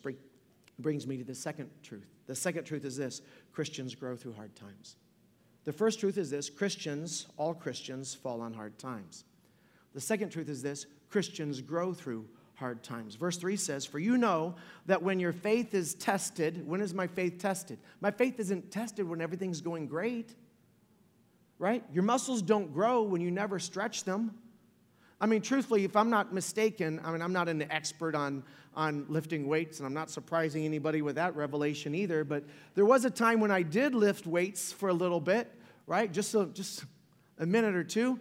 [0.79, 2.07] brings me to the second truth.
[2.27, 4.97] The second truth is this Christians grow through hard times.
[5.64, 9.25] The first truth is this Christians, all Christians, fall on hard times.
[9.94, 12.27] The second truth is this Christians grow through
[12.59, 13.14] hard times.
[13.14, 14.55] Verse 3 says, For you know
[14.87, 17.79] that when your faith is tested, when is my faith tested?
[18.01, 20.35] My faith isn't tested when everything's going great,
[21.59, 21.85] right?
[21.92, 24.35] Your muscles don't grow when you never stretch them.
[25.21, 28.42] I mean, truthfully, if I'm not mistaken, I mean, I'm not an expert on,
[28.75, 32.44] on lifting weights, and I'm not surprising anybody with that revelation either, but
[32.75, 35.53] there was a time when I did lift weights for a little bit,
[35.87, 36.12] right?
[36.12, 36.85] Just, a, just
[37.38, 38.18] a minute or two.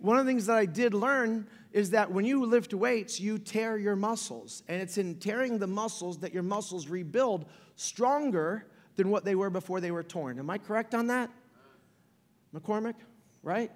[0.00, 3.38] One of the things that I did learn is that when you lift weights, you
[3.38, 4.62] tear your muscles.
[4.68, 9.50] And it's in tearing the muscles that your muscles rebuild stronger than what they were
[9.50, 10.38] before they were torn.
[10.38, 11.30] Am I correct on that?
[12.54, 12.94] McCormick,
[13.42, 13.70] right?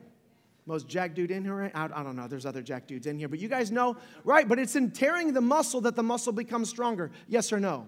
[0.66, 1.70] most jack dude in here?
[1.74, 2.28] I, I, don't know.
[2.28, 4.48] There's other jack dudes in here, but you guys know, right?
[4.48, 7.11] But it's in tearing the muscle that the muscle becomes stronger.
[7.28, 7.87] Yes or no?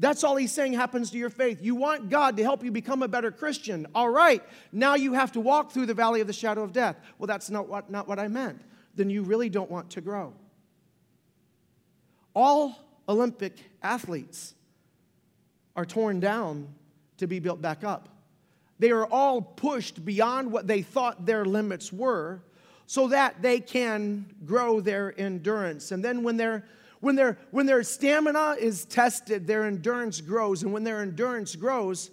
[0.00, 1.58] That's all he's saying happens to your faith.
[1.60, 3.84] You want God to help you become a better Christian.
[3.96, 4.42] All right.
[4.70, 6.96] Now you have to walk through the valley of the shadow of death.
[7.18, 8.62] Well, that's not what, not what I meant.
[8.98, 10.32] Then you really don't want to grow.
[12.34, 12.76] All
[13.08, 14.54] Olympic athletes
[15.76, 16.74] are torn down
[17.18, 18.08] to be built back up.
[18.80, 22.42] They are all pushed beyond what they thought their limits were
[22.86, 25.92] so that they can grow their endurance.
[25.92, 26.64] And then when their
[26.98, 32.10] when their when their stamina is tested, their endurance grows and when their endurance grows,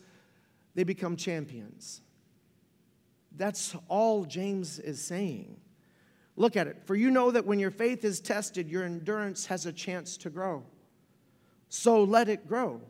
[0.76, 2.02] they become champions.
[3.36, 5.58] That's all James is saying.
[6.38, 6.82] Look at it.
[6.86, 10.30] For you know that when your faith is tested, your endurance has a chance to
[10.30, 10.64] grow.
[11.70, 12.82] So let it grow.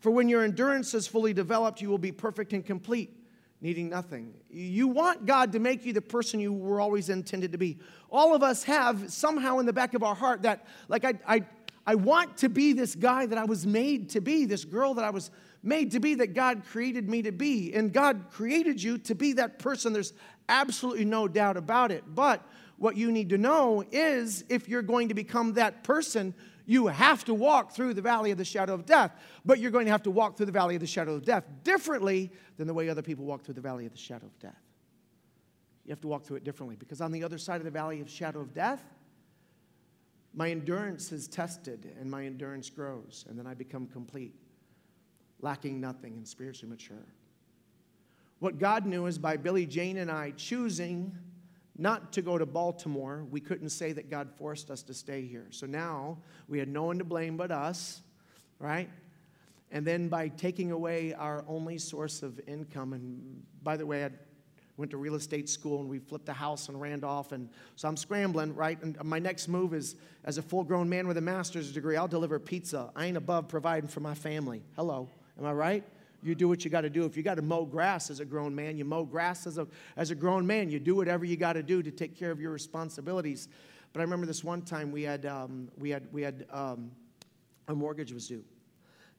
[0.00, 3.16] For when your endurance is fully developed, you will be perfect and complete,
[3.60, 4.34] needing nothing.
[4.50, 7.78] You want God to make you the person you were always intended to be.
[8.10, 11.44] All of us have somehow in the back of our heart that, like, I, I,
[11.86, 15.04] I want to be this guy that I was made to be, this girl that
[15.04, 15.30] I was
[15.62, 17.72] made to be, that God created me to be.
[17.72, 19.92] And God created you to be that person.
[19.92, 20.12] There's
[20.48, 22.04] absolutely no doubt about it.
[22.14, 26.34] But what you need to know is if you're going to become that person,
[26.66, 29.12] you have to walk through the valley of the shadow of death,
[29.44, 31.44] but you're going to have to walk through the valley of the shadow of death
[31.62, 34.60] differently than the way other people walk through the valley of the shadow of death.
[35.84, 38.00] You have to walk through it differently because on the other side of the valley
[38.00, 38.82] of shadow of death,
[40.32, 44.34] my endurance is tested and my endurance grows, and then I become complete,
[45.40, 47.06] lacking nothing and spiritually mature.
[48.40, 51.16] What God knew is by Billy Jane and I choosing
[51.76, 55.46] not to go to Baltimore, we couldn't say that God forced us to stay here.
[55.50, 58.02] So now we had no one to blame but us,
[58.58, 58.88] right?
[59.72, 64.10] And then by taking away our only source of income, and by the way, I
[64.76, 67.96] went to real estate school and we flipped a house in Randolph, and so I'm
[67.96, 68.80] scrambling, right?
[68.82, 72.06] And my next move is as a full grown man with a master's degree, I'll
[72.06, 72.92] deliver pizza.
[72.94, 74.62] I ain't above providing for my family.
[74.76, 75.08] Hello,
[75.38, 75.84] am I right?
[76.24, 77.04] You do what you got to do.
[77.04, 79.68] If you got to mow grass as a grown man, you mow grass as a,
[79.96, 80.70] as a grown man.
[80.70, 83.48] You do whatever you got to do to take care of your responsibilities.
[83.92, 86.90] But I remember this one time we had, um, we had, we had, um,
[87.68, 88.42] our mortgage was due.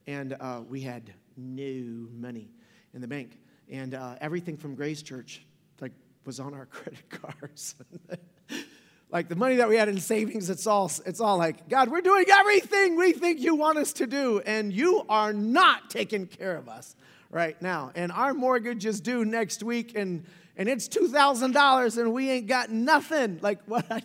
[0.08, 2.50] And uh, we had no money
[2.96, 3.38] in the bank.
[3.70, 5.46] And uh, everything from Grace Church,
[5.82, 5.94] like,
[6.26, 7.76] was on our credit cards.
[9.16, 12.02] like the money that we had in savings, it's all, it's all like, God, we're
[12.02, 16.58] doing everything we think you want us to do, and you are not taking care
[16.58, 16.98] of us
[17.30, 17.94] right now.
[17.96, 20.26] And our mortgage is due next week, and,
[20.58, 23.40] and it's $2,000, and we ain't got nothing.
[23.42, 24.04] Like, what?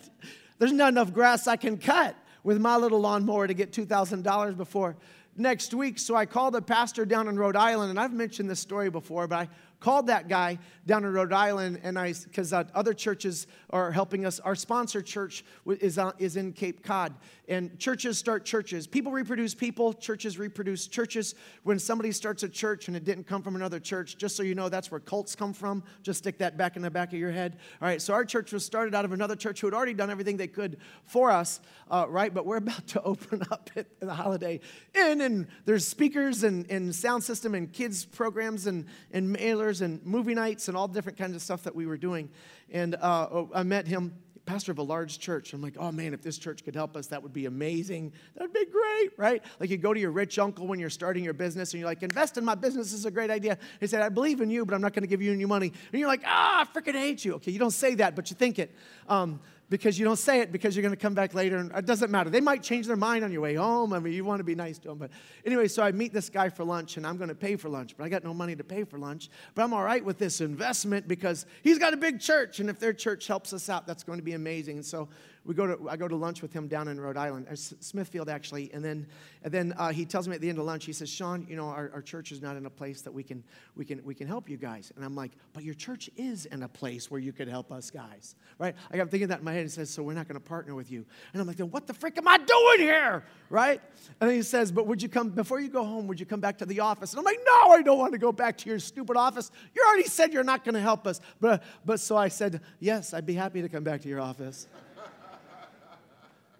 [0.59, 4.95] There's not enough grass I can cut with my little lawnmower to get $2,000 before
[5.35, 5.99] next week.
[5.99, 9.27] So I called a pastor down in Rhode Island, and I've mentioned this story before,
[9.27, 9.49] but I
[9.81, 14.25] called that guy down in Rhode Island, and I, because uh, other churches are helping
[14.25, 14.39] us.
[14.39, 17.13] Our sponsor church is, is in Cape Cod,
[17.47, 18.87] and churches start churches.
[18.87, 21.35] People reproduce people, churches reproduce churches.
[21.63, 24.55] When somebody starts a church and it didn't come from another church, just so you
[24.55, 25.83] know, that's where cults come from.
[26.03, 27.57] Just stick that back in the back of your head.
[27.81, 30.09] All right, so our church was started out of another church who had already done
[30.09, 32.33] everything they could for us, uh, right?
[32.33, 34.59] But we're about to open up at the Holiday
[34.93, 40.05] Inn, and there's speakers and, and sound system and kids programs and, and mailers and
[40.05, 42.29] movie nights and all different kinds of stuff that we were doing.
[42.69, 44.13] And uh, oh, I met him,
[44.45, 45.53] pastor of a large church.
[45.53, 48.11] I'm like, oh man, if this church could help us, that would be amazing.
[48.35, 49.41] That would be great, right?
[49.61, 52.03] Like you go to your rich uncle when you're starting your business and you're like,
[52.03, 53.57] invest in my business is a great idea.
[53.79, 55.71] He said, I believe in you, but I'm not going to give you any money.
[55.91, 57.35] And you're like, ah, I freaking hate you.
[57.35, 58.75] Okay, you don't say that, but you think it.
[59.07, 59.39] Um,
[59.71, 62.11] because you don't say it because you're going to come back later and it doesn't
[62.11, 62.29] matter.
[62.29, 63.93] They might change their mind on your way home.
[63.93, 64.97] I mean, you want to be nice to them.
[64.97, 65.11] But
[65.45, 67.95] anyway, so I meet this guy for lunch and I'm going to pay for lunch,
[67.97, 69.29] but I got no money to pay for lunch.
[69.55, 72.79] But I'm all right with this investment because he's got a big church and if
[72.79, 74.75] their church helps us out, that's going to be amazing.
[74.75, 75.07] And so
[75.43, 78.29] we go to, I go to lunch with him down in Rhode Island, uh, Smithfield
[78.29, 79.07] actually, and then,
[79.43, 81.55] and then uh, he tells me at the end of lunch, he says, Sean, you
[81.55, 83.43] know, our, our church is not in a place that we can,
[83.75, 84.91] we, can, we can help you guys.
[84.95, 87.89] And I'm like, but your church is in a place where you could help us
[87.89, 88.75] guys, right?
[88.91, 89.63] I got thinking that in my head.
[89.63, 91.05] He says, so we're not going to partner with you.
[91.33, 93.81] And I'm like, then what the frick am I doing here, right?
[94.19, 96.39] And then he says, but would you come, before you go home, would you come
[96.39, 97.13] back to the office?
[97.13, 99.49] And I'm like, no, I don't want to go back to your stupid office.
[99.73, 101.19] You already said you're not going to help us.
[101.39, 104.67] But, but so I said, yes, I'd be happy to come back to your office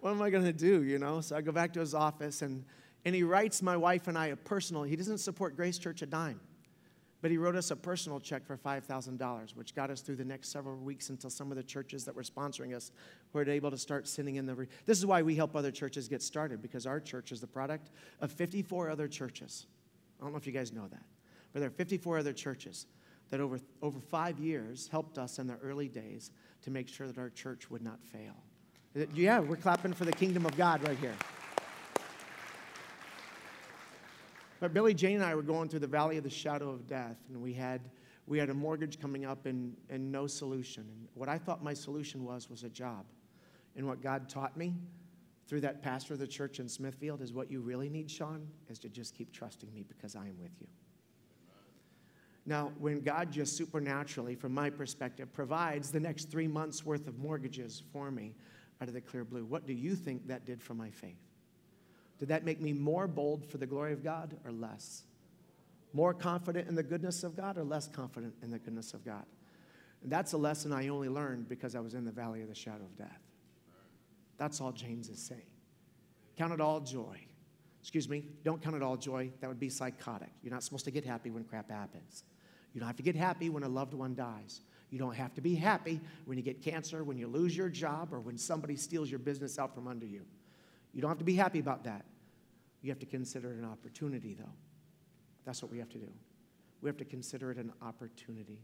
[0.02, 1.20] what am I going to do, you know?
[1.20, 2.64] So I go back to his office and,
[3.04, 6.06] and he writes my wife and I a personal, he doesn't support Grace Church a
[6.06, 6.40] dime,
[7.20, 10.48] but he wrote us a personal check for $5,000, which got us through the next
[10.48, 12.90] several weeks until some of the churches that were sponsoring us
[13.32, 14.56] were able to start sending in the.
[14.56, 17.46] Re- this is why we help other churches get started, because our church is the
[17.46, 19.66] product of 54 other churches.
[20.20, 21.04] I don't know if you guys know that,
[21.52, 22.88] but there are 54 other churches
[23.30, 27.18] that over, over five years helped us in the early days to make sure that
[27.18, 28.34] our church would not fail.
[28.94, 31.14] Yeah, we're clapping for the kingdom of God right here.
[34.60, 37.16] But Billy Jane and I were going through the valley of the shadow of death,
[37.28, 37.80] and we had
[38.26, 40.84] we had a mortgage coming up and, and no solution.
[40.88, 43.04] And what I thought my solution was was a job.
[43.76, 44.74] And what God taught me
[45.48, 48.78] through that pastor of the church in Smithfield is what you really need, Sean, is
[48.80, 50.66] to just keep trusting me because I am with you.
[52.44, 57.18] Now, when God just supernaturally, from my perspective, provides the next three months worth of
[57.18, 58.34] mortgages for me,
[58.82, 59.44] out of the clear blue.
[59.44, 61.22] What do you think that did for my faith?
[62.18, 65.04] Did that make me more bold for the glory of God or less?
[65.92, 69.24] More confident in the goodness of God or less confident in the goodness of God?
[70.02, 72.56] And that's a lesson I only learned because I was in the valley of the
[72.56, 73.20] shadow of death.
[74.36, 75.42] That's all James is saying.
[76.36, 77.20] Count it all joy.
[77.80, 79.30] Excuse me, don't count it all joy.
[79.40, 80.30] That would be psychotic.
[80.42, 82.24] You're not supposed to get happy when crap happens.
[82.72, 84.60] You don't have to get happy when a loved one dies.
[84.92, 88.12] You don't have to be happy when you get cancer, when you lose your job,
[88.12, 90.20] or when somebody steals your business out from under you.
[90.92, 92.04] You don't have to be happy about that.
[92.82, 94.52] You have to consider it an opportunity, though.
[95.46, 96.08] That's what we have to do.
[96.82, 98.60] We have to consider it an opportunity.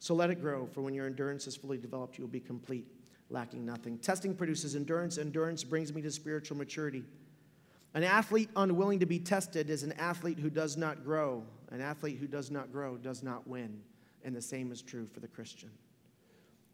[0.00, 2.86] So let it grow, for when your endurance is fully developed, you'll be complete,
[3.30, 3.96] lacking nothing.
[3.96, 5.16] Testing produces endurance.
[5.16, 7.04] Endurance brings me to spiritual maturity.
[7.94, 11.42] An athlete unwilling to be tested is an athlete who does not grow.
[11.70, 13.80] An athlete who does not grow does not win
[14.26, 15.70] and the same is true for the Christian.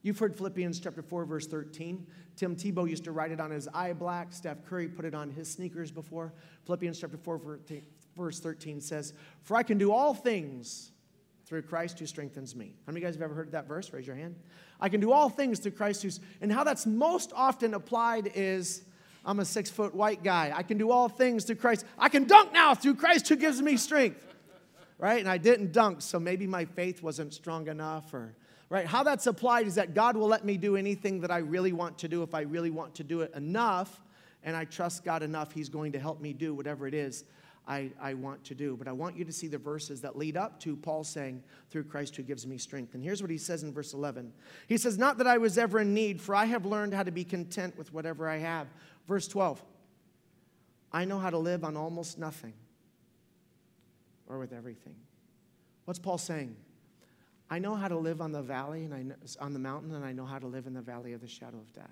[0.00, 2.04] You've heard Philippians chapter 4, verse 13.
[2.34, 4.32] Tim Tebow used to write it on his eye black.
[4.32, 6.32] Steph Curry put it on his sneakers before.
[6.64, 7.60] Philippians chapter 4,
[8.16, 9.12] verse 13 says,
[9.42, 10.90] For I can do all things
[11.44, 12.74] through Christ who strengthens me.
[12.86, 13.92] How many of you guys have ever heard that verse?
[13.92, 14.34] Raise your hand.
[14.80, 18.82] I can do all things through Christ who's, and how that's most often applied is,
[19.24, 20.52] I'm a six foot white guy.
[20.52, 21.84] I can do all things through Christ.
[21.98, 24.31] I can dunk now through Christ who gives me strength
[25.02, 25.18] right?
[25.18, 28.36] And I didn't dunk, so maybe my faith wasn't strong enough or
[28.70, 28.86] right?
[28.86, 31.98] How that's applied is that God will let me do anything that I really want
[31.98, 34.00] to do if I really want to do it enough
[34.44, 37.24] and I trust God enough he's going to help me do whatever it is
[37.66, 38.76] I, I want to do.
[38.76, 41.84] But I want you to see the verses that lead up to Paul saying, through
[41.84, 42.94] Christ who gives me strength.
[42.94, 44.32] And here's what he says in verse 11
[44.68, 47.12] He says, Not that I was ever in need, for I have learned how to
[47.12, 48.68] be content with whatever I have.
[49.06, 49.62] Verse 12
[50.92, 52.54] I know how to live on almost nothing
[54.28, 54.96] or with everything.
[55.84, 56.56] What's Paul saying?
[57.50, 60.04] I know how to live on the valley and I know, on the mountain, and
[60.04, 61.90] I know how to live in the valley of the shadow of death.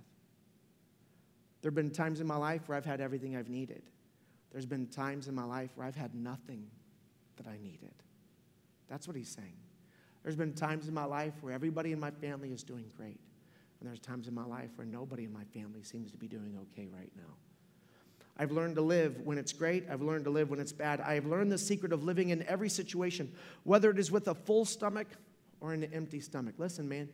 [1.61, 3.83] There have been times in my life where I've had everything I've needed.
[4.51, 6.67] There's been times in my life where I've had nothing
[7.37, 7.93] that I needed.
[8.89, 9.57] That's what he's saying.
[10.23, 13.21] There's been times in my life where everybody in my family is doing great.
[13.81, 16.59] And there's times in my life where nobody in my family seems to be doing
[16.63, 17.35] okay right now.
[18.41, 19.85] I've learned to live when it's great.
[19.91, 21.03] I've learned to live when it's bad.
[21.03, 23.31] I've learned the secret of living in every situation,
[23.65, 25.09] whether it is with a full stomach
[25.61, 26.55] or an empty stomach.
[26.57, 27.11] Listen, man,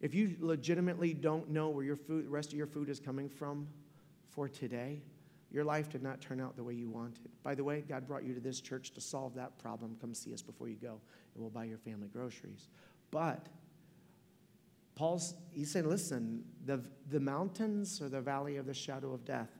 [0.00, 3.28] if you legitimately don't know where your food, the rest of your food is coming
[3.28, 3.68] from
[4.30, 5.02] for today,
[5.50, 7.28] your life did not turn out the way you wanted.
[7.42, 9.98] By the way, God brought you to this church to solve that problem.
[10.00, 10.98] Come see us before you go,
[11.34, 12.68] and we'll buy your family groceries.
[13.10, 13.48] But
[14.94, 19.50] Paul's, he's saying, listen, the, the mountains or the valley of the shadow of death,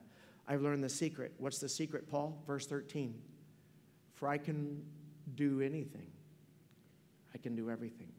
[0.47, 1.33] I've learned the secret.
[1.37, 2.41] What's the secret, Paul?
[2.45, 3.19] Verse 13.
[4.13, 4.83] For I can
[5.35, 6.11] do anything,
[7.33, 8.11] I can do everything.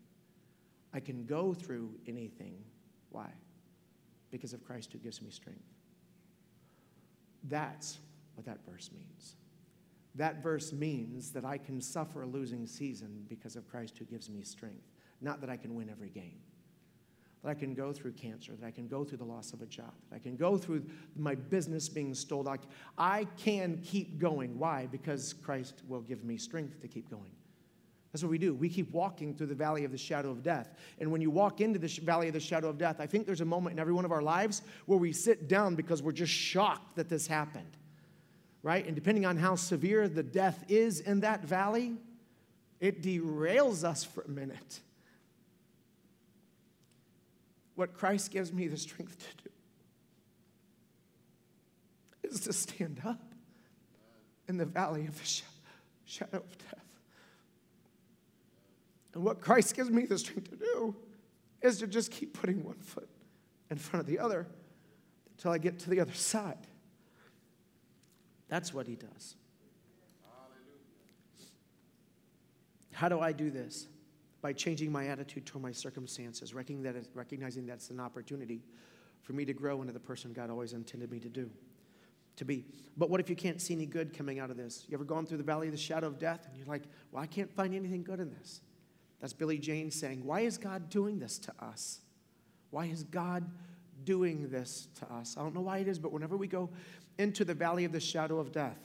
[0.95, 2.65] I can go through anything.
[3.11, 3.31] Why?
[4.31, 5.61] Because of Christ who gives me strength.
[7.45, 7.99] That's
[8.35, 9.37] what that verse means.
[10.15, 14.29] That verse means that I can suffer a losing season because of Christ who gives
[14.29, 16.41] me strength, not that I can win every game.
[17.43, 19.67] That I can go through cancer, that I can go through the loss of a
[19.67, 20.85] job, that I can go through
[21.17, 22.59] my business being stolen.
[22.97, 24.59] I can keep going.
[24.59, 24.87] Why?
[24.87, 27.33] Because Christ will give me strength to keep going.
[28.13, 28.55] That's what we do.
[28.55, 30.75] We keep walking through the valley of the shadow of death.
[31.01, 33.41] And when you walk into the valley of the shadow of death, I think there's
[33.41, 36.33] a moment in every one of our lives where we sit down because we're just
[36.33, 37.77] shocked that this happened.
[38.63, 38.87] Right?
[38.87, 41.95] And depending on how severe the death is in that valley,
[42.81, 44.81] it derails us for a minute.
[47.75, 49.51] What Christ gives me the strength to do
[52.23, 53.23] is to stand up
[54.49, 55.43] in the valley of the
[56.05, 56.85] shadow of death.
[59.15, 60.97] And what Christ gives me the strength to do
[61.61, 63.09] is to just keep putting one foot
[63.71, 64.47] in front of the other
[65.37, 66.67] until I get to the other side.
[68.49, 69.37] That's what he does.
[72.93, 73.87] How do I do this?
[74.43, 78.61] By changing my attitude toward my circumstances, recognizing that it's an opportunity
[79.23, 81.49] for me to grow into the person God always intended me to do,
[82.37, 82.65] to be.
[82.97, 84.85] But what if you can't see any good coming out of this?
[84.89, 86.83] You ever gone through the valley of the shadow of death and you're like,
[87.13, 88.61] well, I can't find anything good in this?
[89.23, 92.01] That's Billy Jane saying, Why is God doing this to us?
[92.71, 93.49] Why is God
[94.05, 95.37] doing this to us?
[95.39, 96.69] I don't know why it is, but whenever we go
[97.19, 98.79] into the valley of the shadow of death,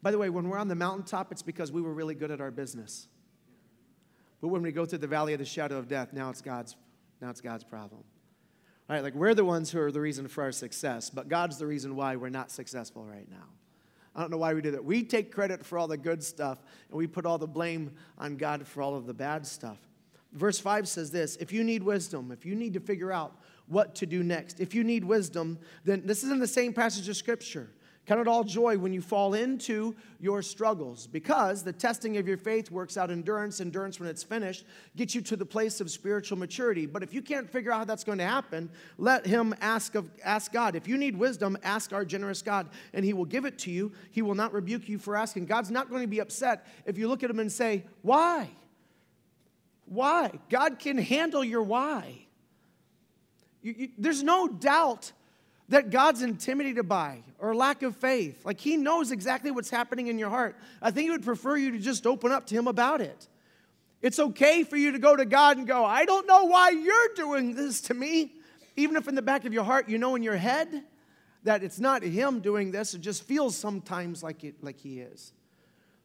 [0.00, 2.40] by the way, when we're on the mountaintop, it's because we were really good at
[2.40, 3.08] our business.
[4.44, 6.76] But when we go through the valley of the shadow of death, now it's God's,
[7.22, 8.02] now it's God's problem.
[8.90, 11.56] All right, like we're the ones who are the reason for our success, but God's
[11.56, 13.46] the reason why we're not successful right now.
[14.14, 14.84] I don't know why we do that.
[14.84, 18.36] We take credit for all the good stuff and we put all the blame on
[18.36, 19.78] God for all of the bad stuff.
[20.34, 23.94] Verse 5 says this If you need wisdom, if you need to figure out what
[23.94, 27.16] to do next, if you need wisdom, then this is in the same passage of
[27.16, 27.70] Scripture.
[28.06, 32.36] Count it all joy when you fall into your struggles, because the testing of your
[32.36, 33.62] faith works out endurance.
[33.62, 36.84] Endurance, when it's finished, gets you to the place of spiritual maturity.
[36.84, 40.10] But if you can't figure out how that's going to happen, let Him ask, of,
[40.22, 40.76] ask God.
[40.76, 43.92] If you need wisdom, ask our generous God, and He will give it to you.
[44.10, 45.46] He will not rebuke you for asking.
[45.46, 48.50] God's not going to be upset if you look at Him and say, Why?
[49.86, 50.30] Why?
[50.50, 52.26] God can handle your why.
[53.62, 55.12] You, you, there's no doubt
[55.68, 58.44] that God's intimidated by or lack of faith.
[58.44, 60.56] Like He knows exactly what's happening in your heart.
[60.82, 63.28] I think He would prefer you to just open up to Him about it.
[64.02, 67.14] It's okay for you to go to God and go, I don't know why you're
[67.16, 68.32] doing this to me.
[68.76, 70.82] Even if in the back of your heart you know in your head
[71.44, 75.32] that it's not Him doing this, it just feels sometimes like, it, like He is.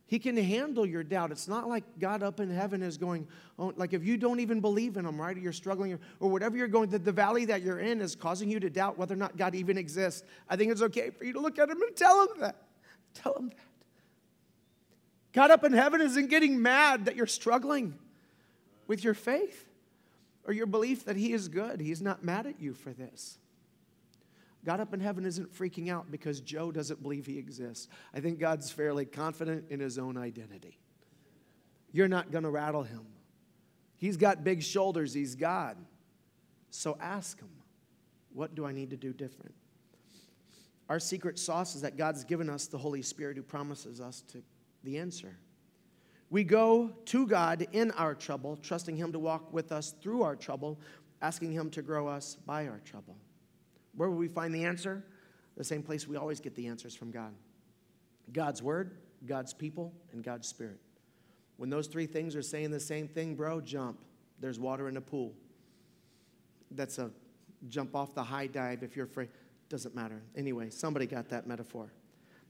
[0.09, 1.31] He can handle your doubt.
[1.31, 3.27] It's not like God up in heaven is going,
[3.59, 5.37] oh, like if you don't even believe in Him, right?
[5.37, 8.49] Or you're struggling, or whatever you're going, that the valley that you're in is causing
[8.49, 10.23] you to doubt whether or not God even exists.
[10.49, 12.55] I think it's okay for you to look at Him and tell Him that.
[13.13, 13.57] Tell Him that.
[15.31, 17.93] God up in heaven isn't getting mad that you're struggling
[18.87, 19.69] with your faith
[20.43, 21.79] or your belief that He is good.
[21.79, 23.37] He's not mad at you for this.
[24.65, 27.87] God up in heaven isn't freaking out because Joe doesn't believe he exists.
[28.13, 30.77] I think God's fairly confident in his own identity.
[31.91, 33.05] You're not going to rattle him.
[33.97, 35.77] He's got big shoulders, he's God.
[36.71, 37.49] So ask him,
[38.33, 39.55] what do I need to do different?
[40.87, 44.41] Our secret sauce is that God's given us the Holy Spirit who promises us to
[44.83, 45.37] the answer.
[46.29, 50.35] We go to God in our trouble, trusting Him to walk with us through our
[50.35, 50.79] trouble,
[51.21, 53.15] asking Him to grow us by our trouble.
[53.99, 55.03] Where will we find the answer?
[55.57, 57.33] The same place we always get the answers from God
[58.31, 58.95] God's Word,
[59.25, 60.79] God's people, and God's Spirit.
[61.57, 64.05] When those three things are saying the same thing, bro, jump.
[64.39, 65.33] There's water in the pool.
[66.71, 67.11] That's a
[67.67, 69.27] jump off the high dive if you're afraid.
[69.67, 70.21] Doesn't matter.
[70.33, 71.91] Anyway, somebody got that metaphor.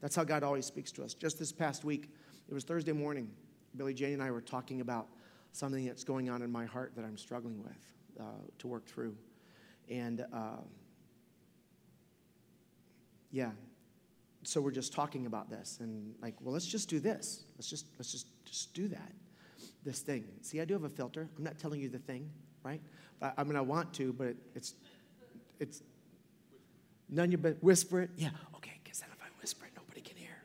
[0.00, 1.14] That's how God always speaks to us.
[1.14, 2.14] Just this past week,
[2.48, 3.28] it was Thursday morning.
[3.76, 5.08] Billy Jane and I were talking about
[5.50, 8.22] something that's going on in my heart that I'm struggling with uh,
[8.60, 9.16] to work through.
[9.88, 10.58] And uh,
[13.30, 13.50] yeah,
[14.42, 17.44] so we're just talking about this and like, well, let's just do this.
[17.56, 19.12] Let's just let's just just do that.
[19.84, 20.24] This thing.
[20.42, 21.28] See, I do have a filter.
[21.36, 22.30] I'm not telling you the thing,
[22.62, 22.80] right?
[23.22, 24.74] I, I mean, I want to, but it, it's
[25.58, 25.82] it's
[27.08, 28.10] none you but whisper it.
[28.16, 28.80] Yeah, okay.
[28.82, 30.36] Because then if I whisper it, nobody can hear.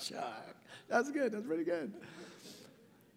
[0.00, 0.56] Chuck,
[0.88, 1.32] that's good.
[1.32, 1.92] That's pretty good.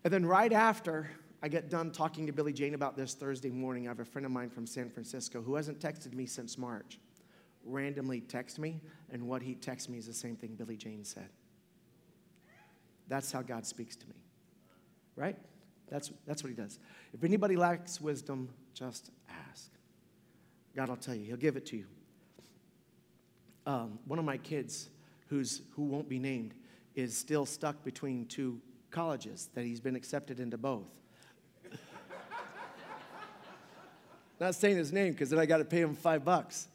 [0.03, 1.09] And then right after
[1.41, 4.25] I get done talking to Billy Jane about this Thursday morning, I have a friend
[4.25, 6.99] of mine from San Francisco who hasn't texted me since March
[7.67, 11.29] randomly text me, and what he texts me is the same thing Billy Jane said.
[13.07, 14.15] That's how God speaks to me,
[15.15, 15.37] right?
[15.89, 16.79] That's, that's what he does.
[17.13, 19.11] If anybody lacks wisdom, just
[19.49, 19.71] ask.
[20.75, 21.85] God will tell you, he'll give it to you.
[23.65, 24.89] Um, one of my kids,
[25.27, 26.53] who's, who won't be named,
[26.95, 28.61] is still stuck between two
[28.91, 30.89] colleges that he's been accepted into both.
[34.39, 36.67] Not saying his name because then I got to pay him five bucks.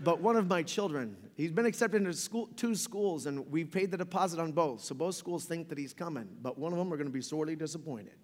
[0.00, 3.90] But one of my children, he's been accepted into school, two schools, and we paid
[3.90, 4.82] the deposit on both.
[4.82, 7.22] So both schools think that he's coming, but one of them are going to be
[7.22, 8.14] sorely disappointed.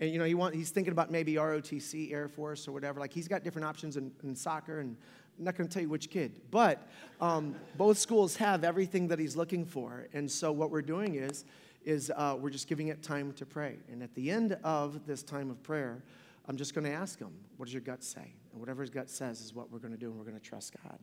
[0.00, 3.00] And you know, he want, he's thinking about maybe ROTC, Air Force, or whatever.
[3.00, 4.96] Like he's got different options in, in soccer, and
[5.38, 6.40] I'm not going to tell you which kid.
[6.50, 6.86] But
[7.20, 10.08] um, both schools have everything that he's looking for.
[10.12, 11.44] And so what we're doing is,
[11.84, 13.76] is uh, we're just giving it time to pray.
[13.90, 16.02] And at the end of this time of prayer,
[16.48, 18.34] I'm just going to ask him, what does your gut say?
[18.54, 20.42] And whatever his gut says is what we're going to do, and we're going to
[20.42, 20.96] trust God,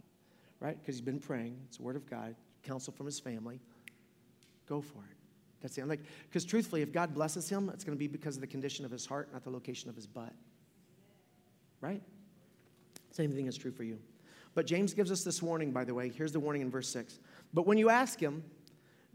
[0.61, 0.79] right?
[0.79, 1.59] Because he's been praying.
[1.67, 2.33] It's the word of God,
[2.63, 3.59] counsel from his family.
[4.69, 5.17] Go for it.
[5.61, 5.85] That's it.
[5.85, 5.99] Like,
[6.29, 8.91] because truthfully, if God blesses him, it's going to be because of the condition of
[8.91, 10.31] his heart, not the location of his butt.
[11.81, 12.01] Right?
[13.11, 13.99] Same thing is true for you.
[14.55, 16.07] But James gives us this warning, by the way.
[16.07, 17.19] Here's the warning in verse 6.
[17.53, 18.43] But when you ask him,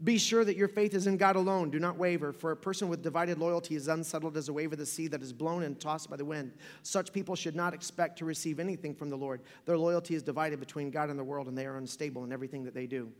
[0.03, 1.71] be sure that your faith is in God alone.
[1.71, 4.77] Do not waver, for a person with divided loyalty is unsettled as a wave of
[4.77, 6.51] the sea that is blown and tossed by the wind.
[6.83, 9.41] Such people should not expect to receive anything from the Lord.
[9.65, 12.63] Their loyalty is divided between God and the world, and they are unstable in everything
[12.65, 13.11] that they do.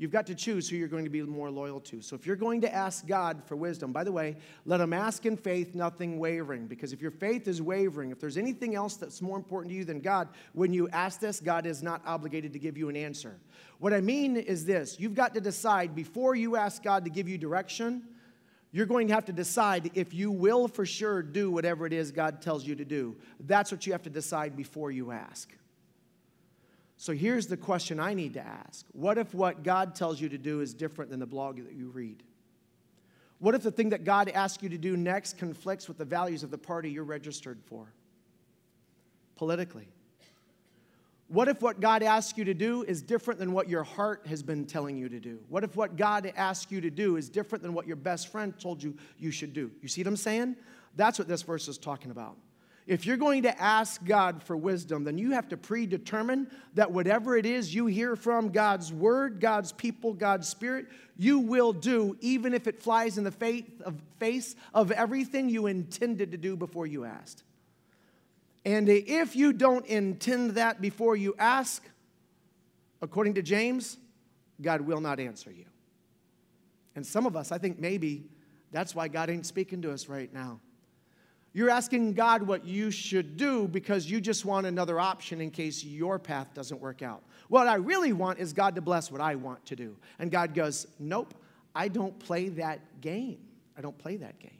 [0.00, 2.00] You've got to choose who you're going to be more loyal to.
[2.00, 4.34] So if you're going to ask God for wisdom, by the way,
[4.64, 6.66] let him ask in faith, nothing wavering.
[6.68, 9.84] Because if your faith is wavering, if there's anything else that's more important to you
[9.84, 13.36] than God, when you ask this, God is not obligated to give you an answer.
[13.78, 17.28] What I mean is this you've got to decide before you ask God to give
[17.28, 18.02] you direction,
[18.72, 22.10] you're going to have to decide if you will for sure do whatever it is
[22.10, 23.16] God tells you to do.
[23.40, 25.50] That's what you have to decide before you ask.
[27.00, 30.36] So here's the question I need to ask What if what God tells you to
[30.36, 32.22] do is different than the blog that you read?
[33.38, 36.42] What if the thing that God asks you to do next conflicts with the values
[36.42, 37.90] of the party you're registered for?
[39.36, 39.88] Politically.
[41.28, 44.42] What if what God asks you to do is different than what your heart has
[44.42, 45.38] been telling you to do?
[45.48, 48.52] What if what God asks you to do is different than what your best friend
[48.60, 49.70] told you you should do?
[49.80, 50.54] You see what I'm saying?
[50.96, 52.36] That's what this verse is talking about.
[52.86, 57.36] If you're going to ask God for wisdom, then you have to predetermine that whatever
[57.36, 62.52] it is you hear from God's word, God's people, God's spirit, you will do, even
[62.52, 63.30] if it flies in the
[64.18, 67.44] face of everything you intended to do before you asked.
[68.64, 71.82] And if you don't intend that before you ask,
[73.00, 73.98] according to James,
[74.60, 75.64] God will not answer you.
[76.96, 78.24] And some of us, I think maybe
[78.72, 80.60] that's why God ain't speaking to us right now.
[81.52, 85.82] You're asking God what you should do because you just want another option in case
[85.82, 87.24] your path doesn't work out.
[87.48, 89.96] What I really want is God to bless what I want to do.
[90.20, 91.34] And God goes, Nope,
[91.74, 93.38] I don't play that game.
[93.76, 94.52] I don't play that game.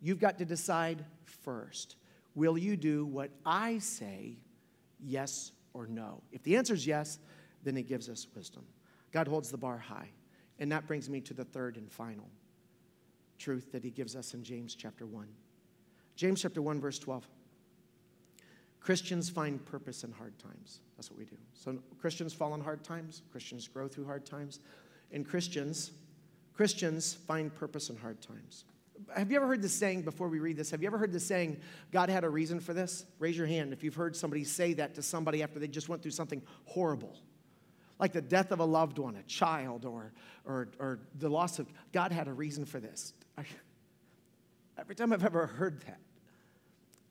[0.00, 1.96] You've got to decide first
[2.34, 4.38] will you do what I say,
[4.98, 6.22] yes or no?
[6.32, 7.18] If the answer is yes,
[7.62, 8.64] then He gives us wisdom.
[9.12, 10.08] God holds the bar high.
[10.58, 12.28] And that brings me to the third and final
[13.38, 15.26] truth that He gives us in James chapter 1.
[16.16, 17.26] James chapter 1, verse 12.
[18.80, 20.80] Christians find purpose in hard times.
[20.96, 21.36] That's what we do.
[21.54, 24.60] So Christians fall in hard times, Christians grow through hard times,
[25.12, 25.92] and Christians,
[26.52, 28.64] Christians find purpose in hard times.
[29.16, 30.70] Have you ever heard the saying before we read this?
[30.70, 31.60] Have you ever heard the saying,
[31.90, 33.04] God had a reason for this?
[33.18, 36.02] Raise your hand if you've heard somebody say that to somebody after they just went
[36.02, 37.16] through something horrible.
[37.98, 40.12] like the death of a loved one, a child, or,
[40.44, 43.12] or, or the loss of, God had a reason for this.
[44.78, 45.98] Every time I've ever heard that,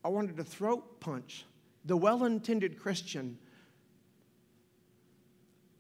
[0.04, 1.46] I wanted to throat punch
[1.86, 3.38] the well intended Christian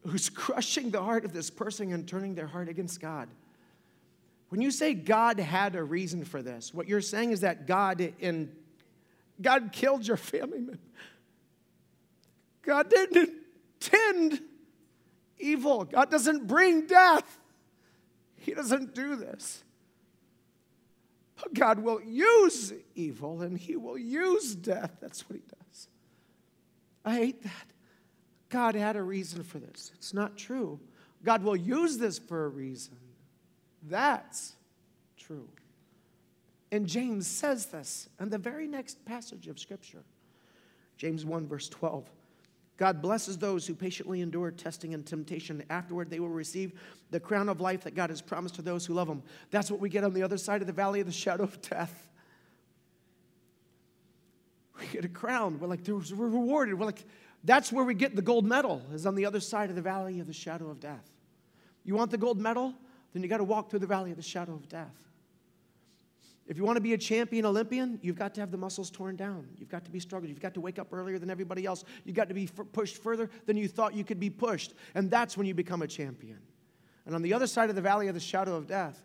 [0.07, 3.29] who's crushing the heart of this person and turning their heart against God.
[4.49, 8.13] When you say God had a reason for this, what you're saying is that God
[8.19, 8.51] in
[9.41, 10.77] God killed your family member.
[12.61, 13.31] God didn't
[13.81, 14.41] intend
[15.39, 15.85] evil.
[15.85, 17.39] God doesn't bring death.
[18.37, 19.63] He doesn't do this.
[21.53, 24.91] God will use evil and He will use death.
[25.01, 25.87] That's what He does.
[27.03, 27.67] I hate that.
[28.49, 29.91] God had a reason for this.
[29.95, 30.79] It's not true.
[31.23, 32.97] God will use this for a reason.
[33.83, 34.53] That's
[35.17, 35.47] true.
[36.71, 40.03] And James says this in the very next passage of Scripture.
[40.97, 42.09] James 1, verse 12.
[42.81, 45.63] God blesses those who patiently endure testing and temptation.
[45.69, 46.73] Afterward, they will receive
[47.11, 49.21] the crown of life that God has promised to those who love Him.
[49.51, 51.61] That's what we get on the other side of the valley of the shadow of
[51.61, 52.09] death.
[54.79, 55.59] We get a crown.
[55.59, 56.79] We're like, we're rewarded.
[56.79, 57.05] We're like,
[57.43, 60.19] that's where we get the gold medal, is on the other side of the valley
[60.19, 61.07] of the shadow of death.
[61.83, 62.73] You want the gold medal?
[63.13, 65.10] Then you got to walk through the valley of the shadow of death.
[66.47, 69.15] If you want to be a champion Olympian, you've got to have the muscles torn
[69.15, 69.47] down.
[69.57, 70.29] You've got to be struggled.
[70.29, 71.83] You've got to wake up earlier than everybody else.
[72.03, 74.73] You've got to be f- pushed further than you thought you could be pushed.
[74.95, 76.39] And that's when you become a champion.
[77.05, 79.01] And on the other side of the valley of the shadow of death,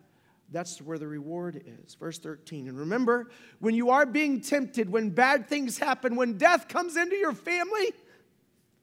[0.50, 1.94] that's where the reward is.
[1.94, 2.68] Verse 13.
[2.68, 7.16] And remember, when you are being tempted, when bad things happen, when death comes into
[7.16, 7.92] your family,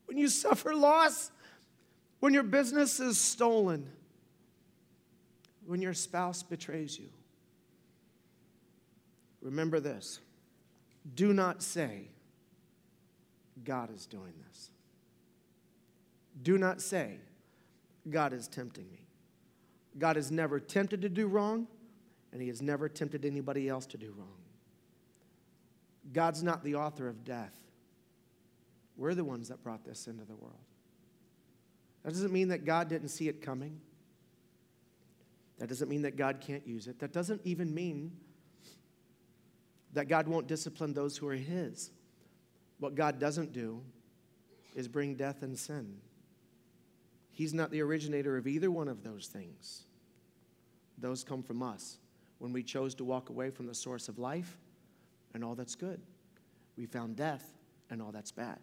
[0.06, 1.32] when you suffer loss,
[2.20, 3.90] when your business is stolen,
[5.66, 7.10] when your spouse betrays you.
[9.44, 10.22] Remember this
[11.16, 12.08] do not say,
[13.64, 14.70] God is doing this.
[16.42, 17.18] Do not say,
[18.10, 19.06] God is tempting me.
[20.00, 21.68] God is never tempted to do wrong,
[22.32, 24.28] and He has never tempted anybody else to do wrong.
[26.14, 27.54] God's not the author of death.
[28.98, 30.56] We're the ones that brought this into the world.
[32.04, 33.80] That doesn't mean that God didn't see it coming.
[35.60, 37.00] That doesn't mean that God can't use it.
[37.00, 38.12] That doesn't even mean
[39.94, 41.92] that God won't discipline those who are His.
[42.80, 43.82] What God doesn't do
[44.76, 45.98] is bring death and sin.
[47.32, 49.84] He's not the originator of either one of those things.
[50.98, 51.98] Those come from us
[52.40, 54.58] when we chose to walk away from the source of life
[55.34, 56.02] and all that's good.
[56.78, 57.54] We found death
[57.90, 58.60] and all that's bad.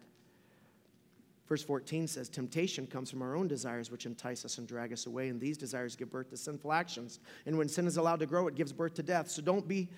[1.47, 5.05] Verse 14 says, Temptation comes from our own desires, which entice us and drag us
[5.05, 7.19] away, and these desires give birth to sinful actions.
[7.45, 9.29] And when sin is allowed to grow, it gives birth to death.
[9.29, 9.89] So don't be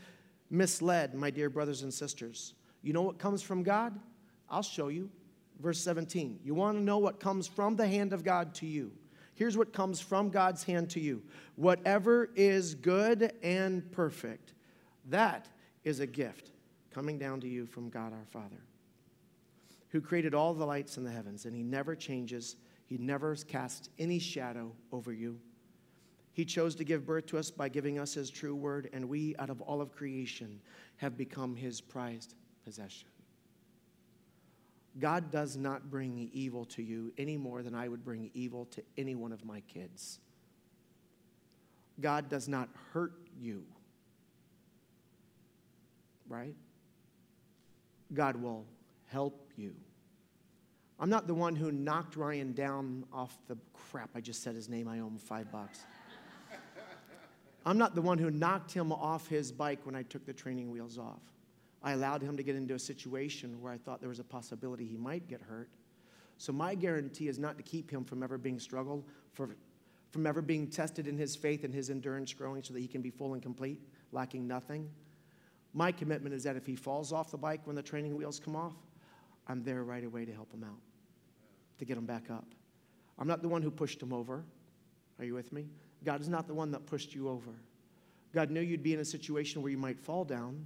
[0.54, 2.54] misled, my dear brothers and sisters.
[2.82, 4.00] You know what comes from God?
[4.50, 5.10] I'll show you.
[5.60, 6.40] Verse 17.
[6.44, 8.92] You want to know what comes from the hand of God to you?
[9.36, 11.24] Here's what comes from God's hand to you
[11.56, 14.54] whatever is good and perfect,
[15.10, 15.48] that
[15.84, 16.52] is a gift
[16.92, 18.64] coming down to you from God our Father
[19.90, 22.56] who created all the lights in the heavens, and he never changes.
[22.88, 25.40] He never casts any shadow over you.
[26.34, 29.36] He chose to give birth to us by giving us his true word, and we,
[29.38, 30.60] out of all of creation,
[30.98, 32.34] have become his prized
[32.66, 33.08] possession.
[35.00, 38.84] God does not bring evil to you any more than I would bring evil to
[38.98, 40.20] any one of my kids.
[42.02, 43.64] God does not hurt you,
[46.28, 46.56] right?
[48.14, 48.66] God will
[49.08, 49.76] help you.
[51.00, 54.12] I'm not the one who knocked Ryan down off the crap.
[54.16, 54.88] I just said his name.
[54.88, 55.80] I owe him five bucks.
[57.66, 60.70] I'm not the one who knocked him off his bike when I took the training
[60.72, 61.22] wheels off.
[61.82, 64.86] I allowed him to get into a situation where I thought there was a possibility
[64.86, 65.70] he might get hurt.
[66.38, 69.56] So my guarantee is not to keep him from ever being struggled, for,
[70.12, 73.02] from ever being tested in his faith and his endurance growing so that he can
[73.02, 74.90] be full and complete, lacking nothing.
[75.74, 78.56] My commitment is that if he falls off the bike when the training wheels come
[78.56, 78.76] off,
[79.48, 80.80] I'm there right away to help him out,
[81.80, 82.46] to get him back up.
[83.18, 84.44] I'm not the one who pushed him over.
[85.20, 85.68] Are you with me?
[86.04, 87.52] God is not the one that pushed you over.
[88.34, 90.66] God knew you'd be in a situation where you might fall down,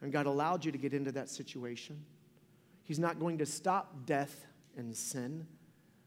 [0.00, 2.02] and God allowed you to get into that situation.
[2.82, 4.46] He's not going to stop death
[4.76, 5.46] and sin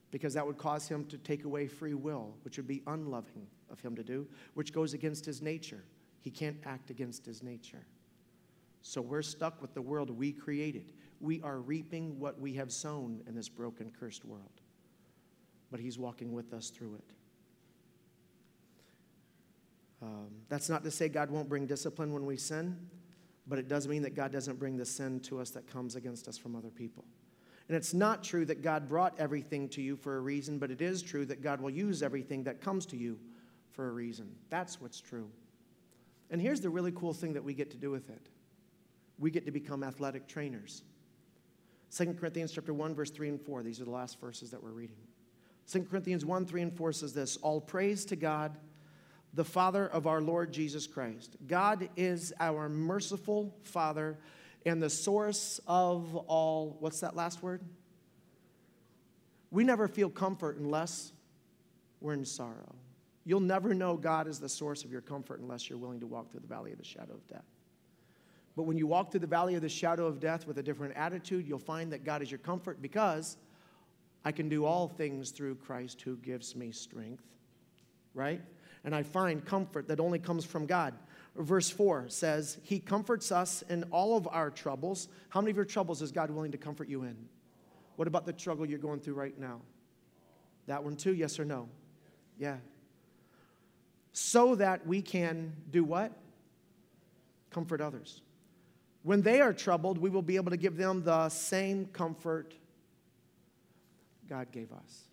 [0.09, 3.79] because that would cause him to take away free will, which would be unloving of
[3.79, 5.83] him to do, which goes against his nature.
[6.19, 7.85] He can't act against his nature.
[8.81, 13.21] So we're stuck with the world we created we are reaping what we have sown
[13.27, 14.61] in this broken, cursed world.
[15.69, 17.03] But He's walking with us through it.
[20.01, 22.77] Um, that's not to say God won't bring discipline when we sin,
[23.47, 26.27] but it does mean that God doesn't bring the sin to us that comes against
[26.27, 27.05] us from other people.
[27.67, 30.81] And it's not true that God brought everything to you for a reason, but it
[30.81, 33.19] is true that God will use everything that comes to you
[33.71, 34.35] for a reason.
[34.49, 35.29] That's what's true.
[36.29, 38.29] And here's the really cool thing that we get to do with it
[39.19, 40.81] we get to become athletic trainers.
[41.95, 43.61] 2 Corinthians chapter 1, verse 3 and 4.
[43.61, 44.95] These are the last verses that we're reading.
[45.71, 48.57] 2 Corinthians 1, 3 and 4 says this All praise to God,
[49.33, 51.37] the Father of our Lord Jesus Christ.
[51.47, 54.17] God is our merciful Father
[54.65, 57.61] and the source of all, what's that last word?
[59.49, 61.11] We never feel comfort unless
[61.99, 62.75] we're in sorrow.
[63.25, 66.31] You'll never know God is the source of your comfort unless you're willing to walk
[66.31, 67.45] through the valley of the shadow of death.
[68.55, 70.95] But when you walk through the valley of the shadow of death with a different
[70.97, 73.37] attitude, you'll find that God is your comfort because
[74.25, 77.23] I can do all things through Christ who gives me strength,
[78.13, 78.41] right?
[78.83, 80.93] And I find comfort that only comes from God.
[81.35, 85.07] Verse 4 says, He comforts us in all of our troubles.
[85.29, 87.15] How many of your troubles is God willing to comfort you in?
[87.95, 89.61] What about the struggle you're going through right now?
[90.67, 91.69] That one too, yes or no?
[92.37, 92.57] Yeah.
[94.13, 96.11] So that we can do what?
[97.51, 98.21] Comfort others.
[99.03, 102.53] When they are troubled, we will be able to give them the same comfort
[104.29, 105.07] God gave us.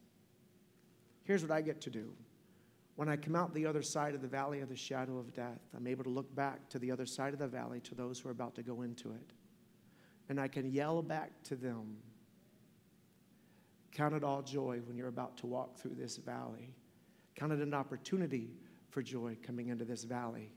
[1.24, 2.12] Here's what I get to do.
[2.98, 5.60] When I come out the other side of the valley of the shadow of death,
[5.76, 8.28] I'm able to look back to the other side of the valley to those who
[8.28, 9.32] are about to go into it.
[10.28, 11.98] And I can yell back to them
[13.92, 16.74] Count it all joy when you're about to walk through this valley.
[17.36, 18.50] Count it an opportunity
[18.90, 20.50] for joy coming into this valley.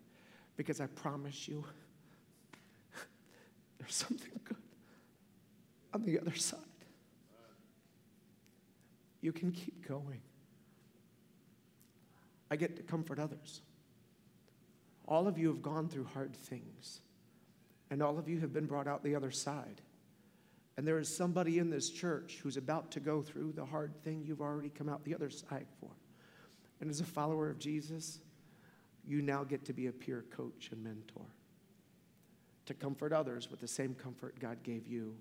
[0.57, 1.63] Because I promise you,
[3.79, 4.57] there's something good
[5.93, 6.59] on the other side.
[9.21, 10.21] You can keep going.
[12.51, 13.61] I get to comfort others.
[15.07, 16.99] All of you have gone through hard things,
[17.89, 19.81] and all of you have been brought out the other side.
[20.77, 24.23] And there is somebody in this church who's about to go through the hard thing
[24.25, 25.89] you've already come out the other side for.
[26.79, 28.19] And as a follower of Jesus,
[29.07, 31.25] you now get to be a peer coach and mentor
[32.65, 35.15] to comfort others with the same comfort God gave you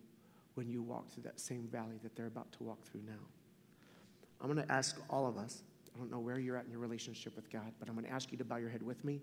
[0.54, 3.26] when you walk through that same valley that they're about to walk through now.
[4.40, 5.62] I'm going to ask all of us,
[5.94, 8.12] I don't know where you're at in your relationship with God, but I'm going to
[8.12, 9.20] ask you to bow your head with me.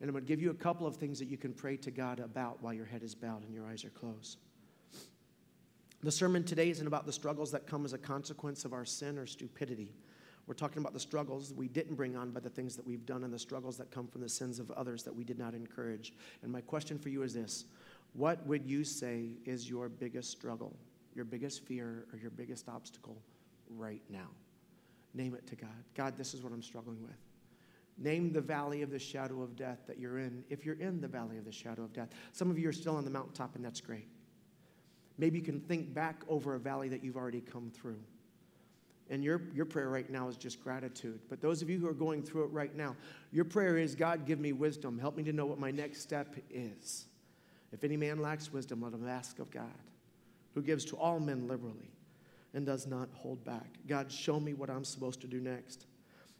[0.00, 1.90] And I'm going to give you a couple of things that you can pray to
[1.90, 4.38] God about while your head is bowed and your eyes are closed.
[6.02, 9.18] The sermon today isn't about the struggles that come as a consequence of our sin
[9.18, 9.94] or stupidity.
[10.46, 13.24] We're talking about the struggles we didn't bring on by the things that we've done
[13.24, 16.12] and the struggles that come from the sins of others that we did not encourage.
[16.42, 17.64] And my question for you is this
[18.12, 20.76] What would you say is your biggest struggle,
[21.14, 23.16] your biggest fear, or your biggest obstacle
[23.68, 24.28] right now?
[25.16, 25.70] Name it to God.
[25.94, 27.16] God, this is what I'm struggling with.
[27.98, 31.08] Name the valley of the shadow of death that you're in, if you're in the
[31.08, 32.10] valley of the shadow of death.
[32.32, 34.06] Some of you are still on the mountaintop, and that's great.
[35.16, 37.98] Maybe you can think back over a valley that you've already come through.
[39.08, 41.20] And your, your prayer right now is just gratitude.
[41.30, 42.94] But those of you who are going through it right now,
[43.32, 44.98] your prayer is God, give me wisdom.
[44.98, 47.06] Help me to know what my next step is.
[47.72, 49.64] If any man lacks wisdom, let him ask of God,
[50.54, 51.95] who gives to all men liberally
[52.56, 53.68] and does not hold back.
[53.86, 55.86] God, show me what I'm supposed to do next.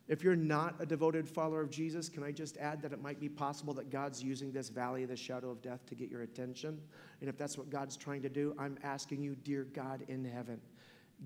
[0.08, 3.20] If you're not a devoted follower of Jesus, can I just add that it might
[3.20, 6.22] be possible that God's using this valley of the shadow of death to get your
[6.22, 6.80] attention?
[7.20, 10.58] And if that's what God's trying to do, I'm asking you, dear God in heaven,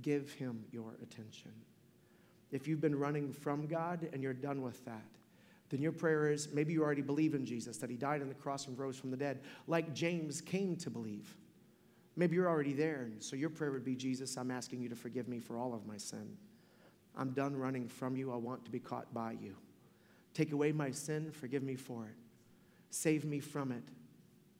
[0.02, 1.52] give him your attention.
[2.50, 5.06] If you've been running from God and you're done with that,
[5.68, 8.34] then your prayer is maybe you already believe in Jesus, that he died on the
[8.34, 11.36] cross and rose from the dead, like James came to believe.
[12.20, 14.94] Maybe you're already there, and so your prayer would be Jesus, I'm asking you to
[14.94, 16.36] forgive me for all of my sin.
[17.16, 18.30] I'm done running from you.
[18.30, 19.56] I want to be caught by you.
[20.34, 22.14] Take away my sin, forgive me for it.
[22.90, 23.84] Save me from it.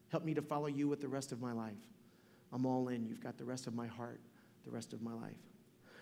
[0.09, 1.75] Help me to follow you with the rest of my life.
[2.51, 3.05] I'm all in.
[3.05, 4.21] You've got the rest of my heart
[4.65, 5.37] the rest of my life.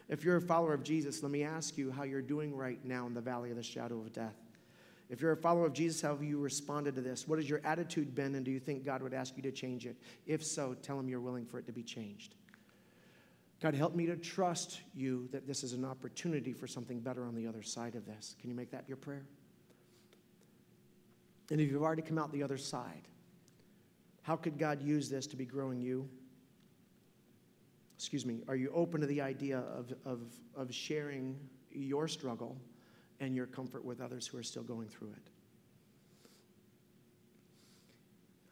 [0.09, 3.09] If you're a follower of Jesus, let me ask you how you're doing right now
[3.09, 4.37] in the valley of the shadow of death.
[5.09, 7.27] If you're a follower of Jesus, how have you responded to this?
[7.27, 9.87] What has your attitude been, and do you think God would ask you to change
[9.87, 9.97] it?
[10.27, 12.35] If so, tell him you're willing for it to be changed.
[13.61, 17.35] God, help me to trust you that this is an opportunity for something better on
[17.35, 18.37] the other side of this.
[18.41, 19.25] Can you make that your prayer?
[21.51, 23.09] And if you've already come out the other side,
[24.23, 26.09] how could God use this to be growing you?
[27.99, 30.21] excuse me, are you open to the idea of, of,
[30.55, 31.37] of sharing
[31.73, 32.57] your struggle
[33.21, 35.31] and your comfort with others who are still going through it?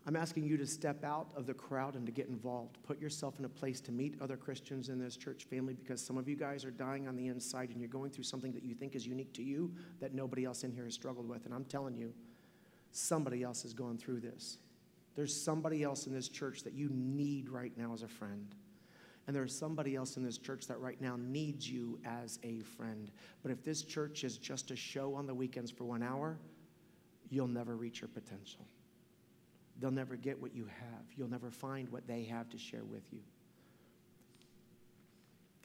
[0.06, 2.78] I'm asking you to step out of the crowd and to get involved.
[2.84, 6.16] Put yourself in a place to meet other Christians in this church family because some
[6.16, 8.72] of you guys are dying on the inside and you're going through something that you
[8.72, 11.44] think is unique to you that nobody else in here has struggled with.
[11.44, 12.14] And I'm telling you,
[12.92, 14.58] somebody else is going through this.
[15.16, 18.54] There's somebody else in this church that you need right now as a friend.
[19.26, 23.10] And there's somebody else in this church that right now needs you as a friend.
[23.42, 26.38] But if this church is just a show on the weekends for one hour,
[27.28, 28.64] you'll never reach your potential.
[29.80, 31.04] They'll never get what you have.
[31.16, 33.18] You'll never find what they have to share with you.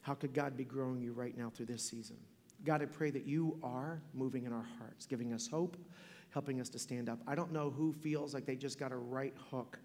[0.02, 2.16] How could God be growing you right now through this season?
[2.64, 5.76] God, I pray that you are moving in our hearts, giving us hope,
[6.30, 7.20] helping us to stand up.
[7.26, 9.78] I don't know who feels like they just got a right hook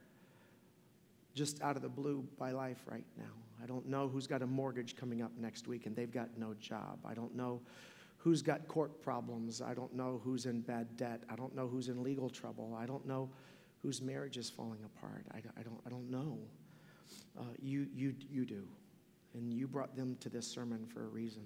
[1.36, 3.25] just out of the blue by life right now.
[3.62, 6.53] I don't know who's got a mortgage coming up next week and they've got no
[6.60, 6.99] job.
[7.05, 7.62] I don't know
[8.18, 9.62] who's got court problems.
[9.62, 11.24] I don't know who's in bad debt.
[11.30, 12.78] I don't know who's in legal trouble.
[12.80, 13.30] I don't know
[13.82, 15.26] whose marriage is falling apart.
[15.34, 16.38] I, I don't, I don't know.
[17.38, 18.68] Uh, you, you, you do.
[19.34, 21.43] And you brought them to this sermon for a reason.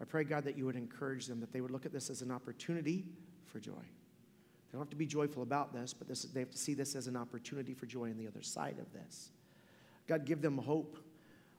[0.00, 2.22] I pray, God, that you would encourage them, that they would look at this as
[2.22, 3.04] an opportunity
[3.44, 3.72] for joy.
[3.72, 6.94] They don't have to be joyful about this, but this, they have to see this
[6.94, 9.30] as an opportunity for joy on the other side of this.
[10.06, 10.98] God, give them hope.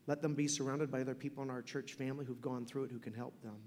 [0.09, 2.91] Let them be surrounded by other people in our church family who've gone through it
[2.91, 3.57] who can help them.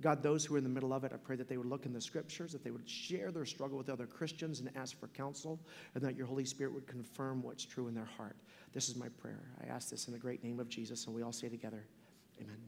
[0.00, 1.86] God, those who are in the middle of it, I pray that they would look
[1.86, 5.06] in the scriptures, that they would share their struggle with other Christians and ask for
[5.06, 5.60] counsel,
[5.94, 8.36] and that your Holy Spirit would confirm what's true in their heart.
[8.72, 9.44] This is my prayer.
[9.62, 11.86] I ask this in the great name of Jesus, and we all say together,
[12.42, 12.58] Amen.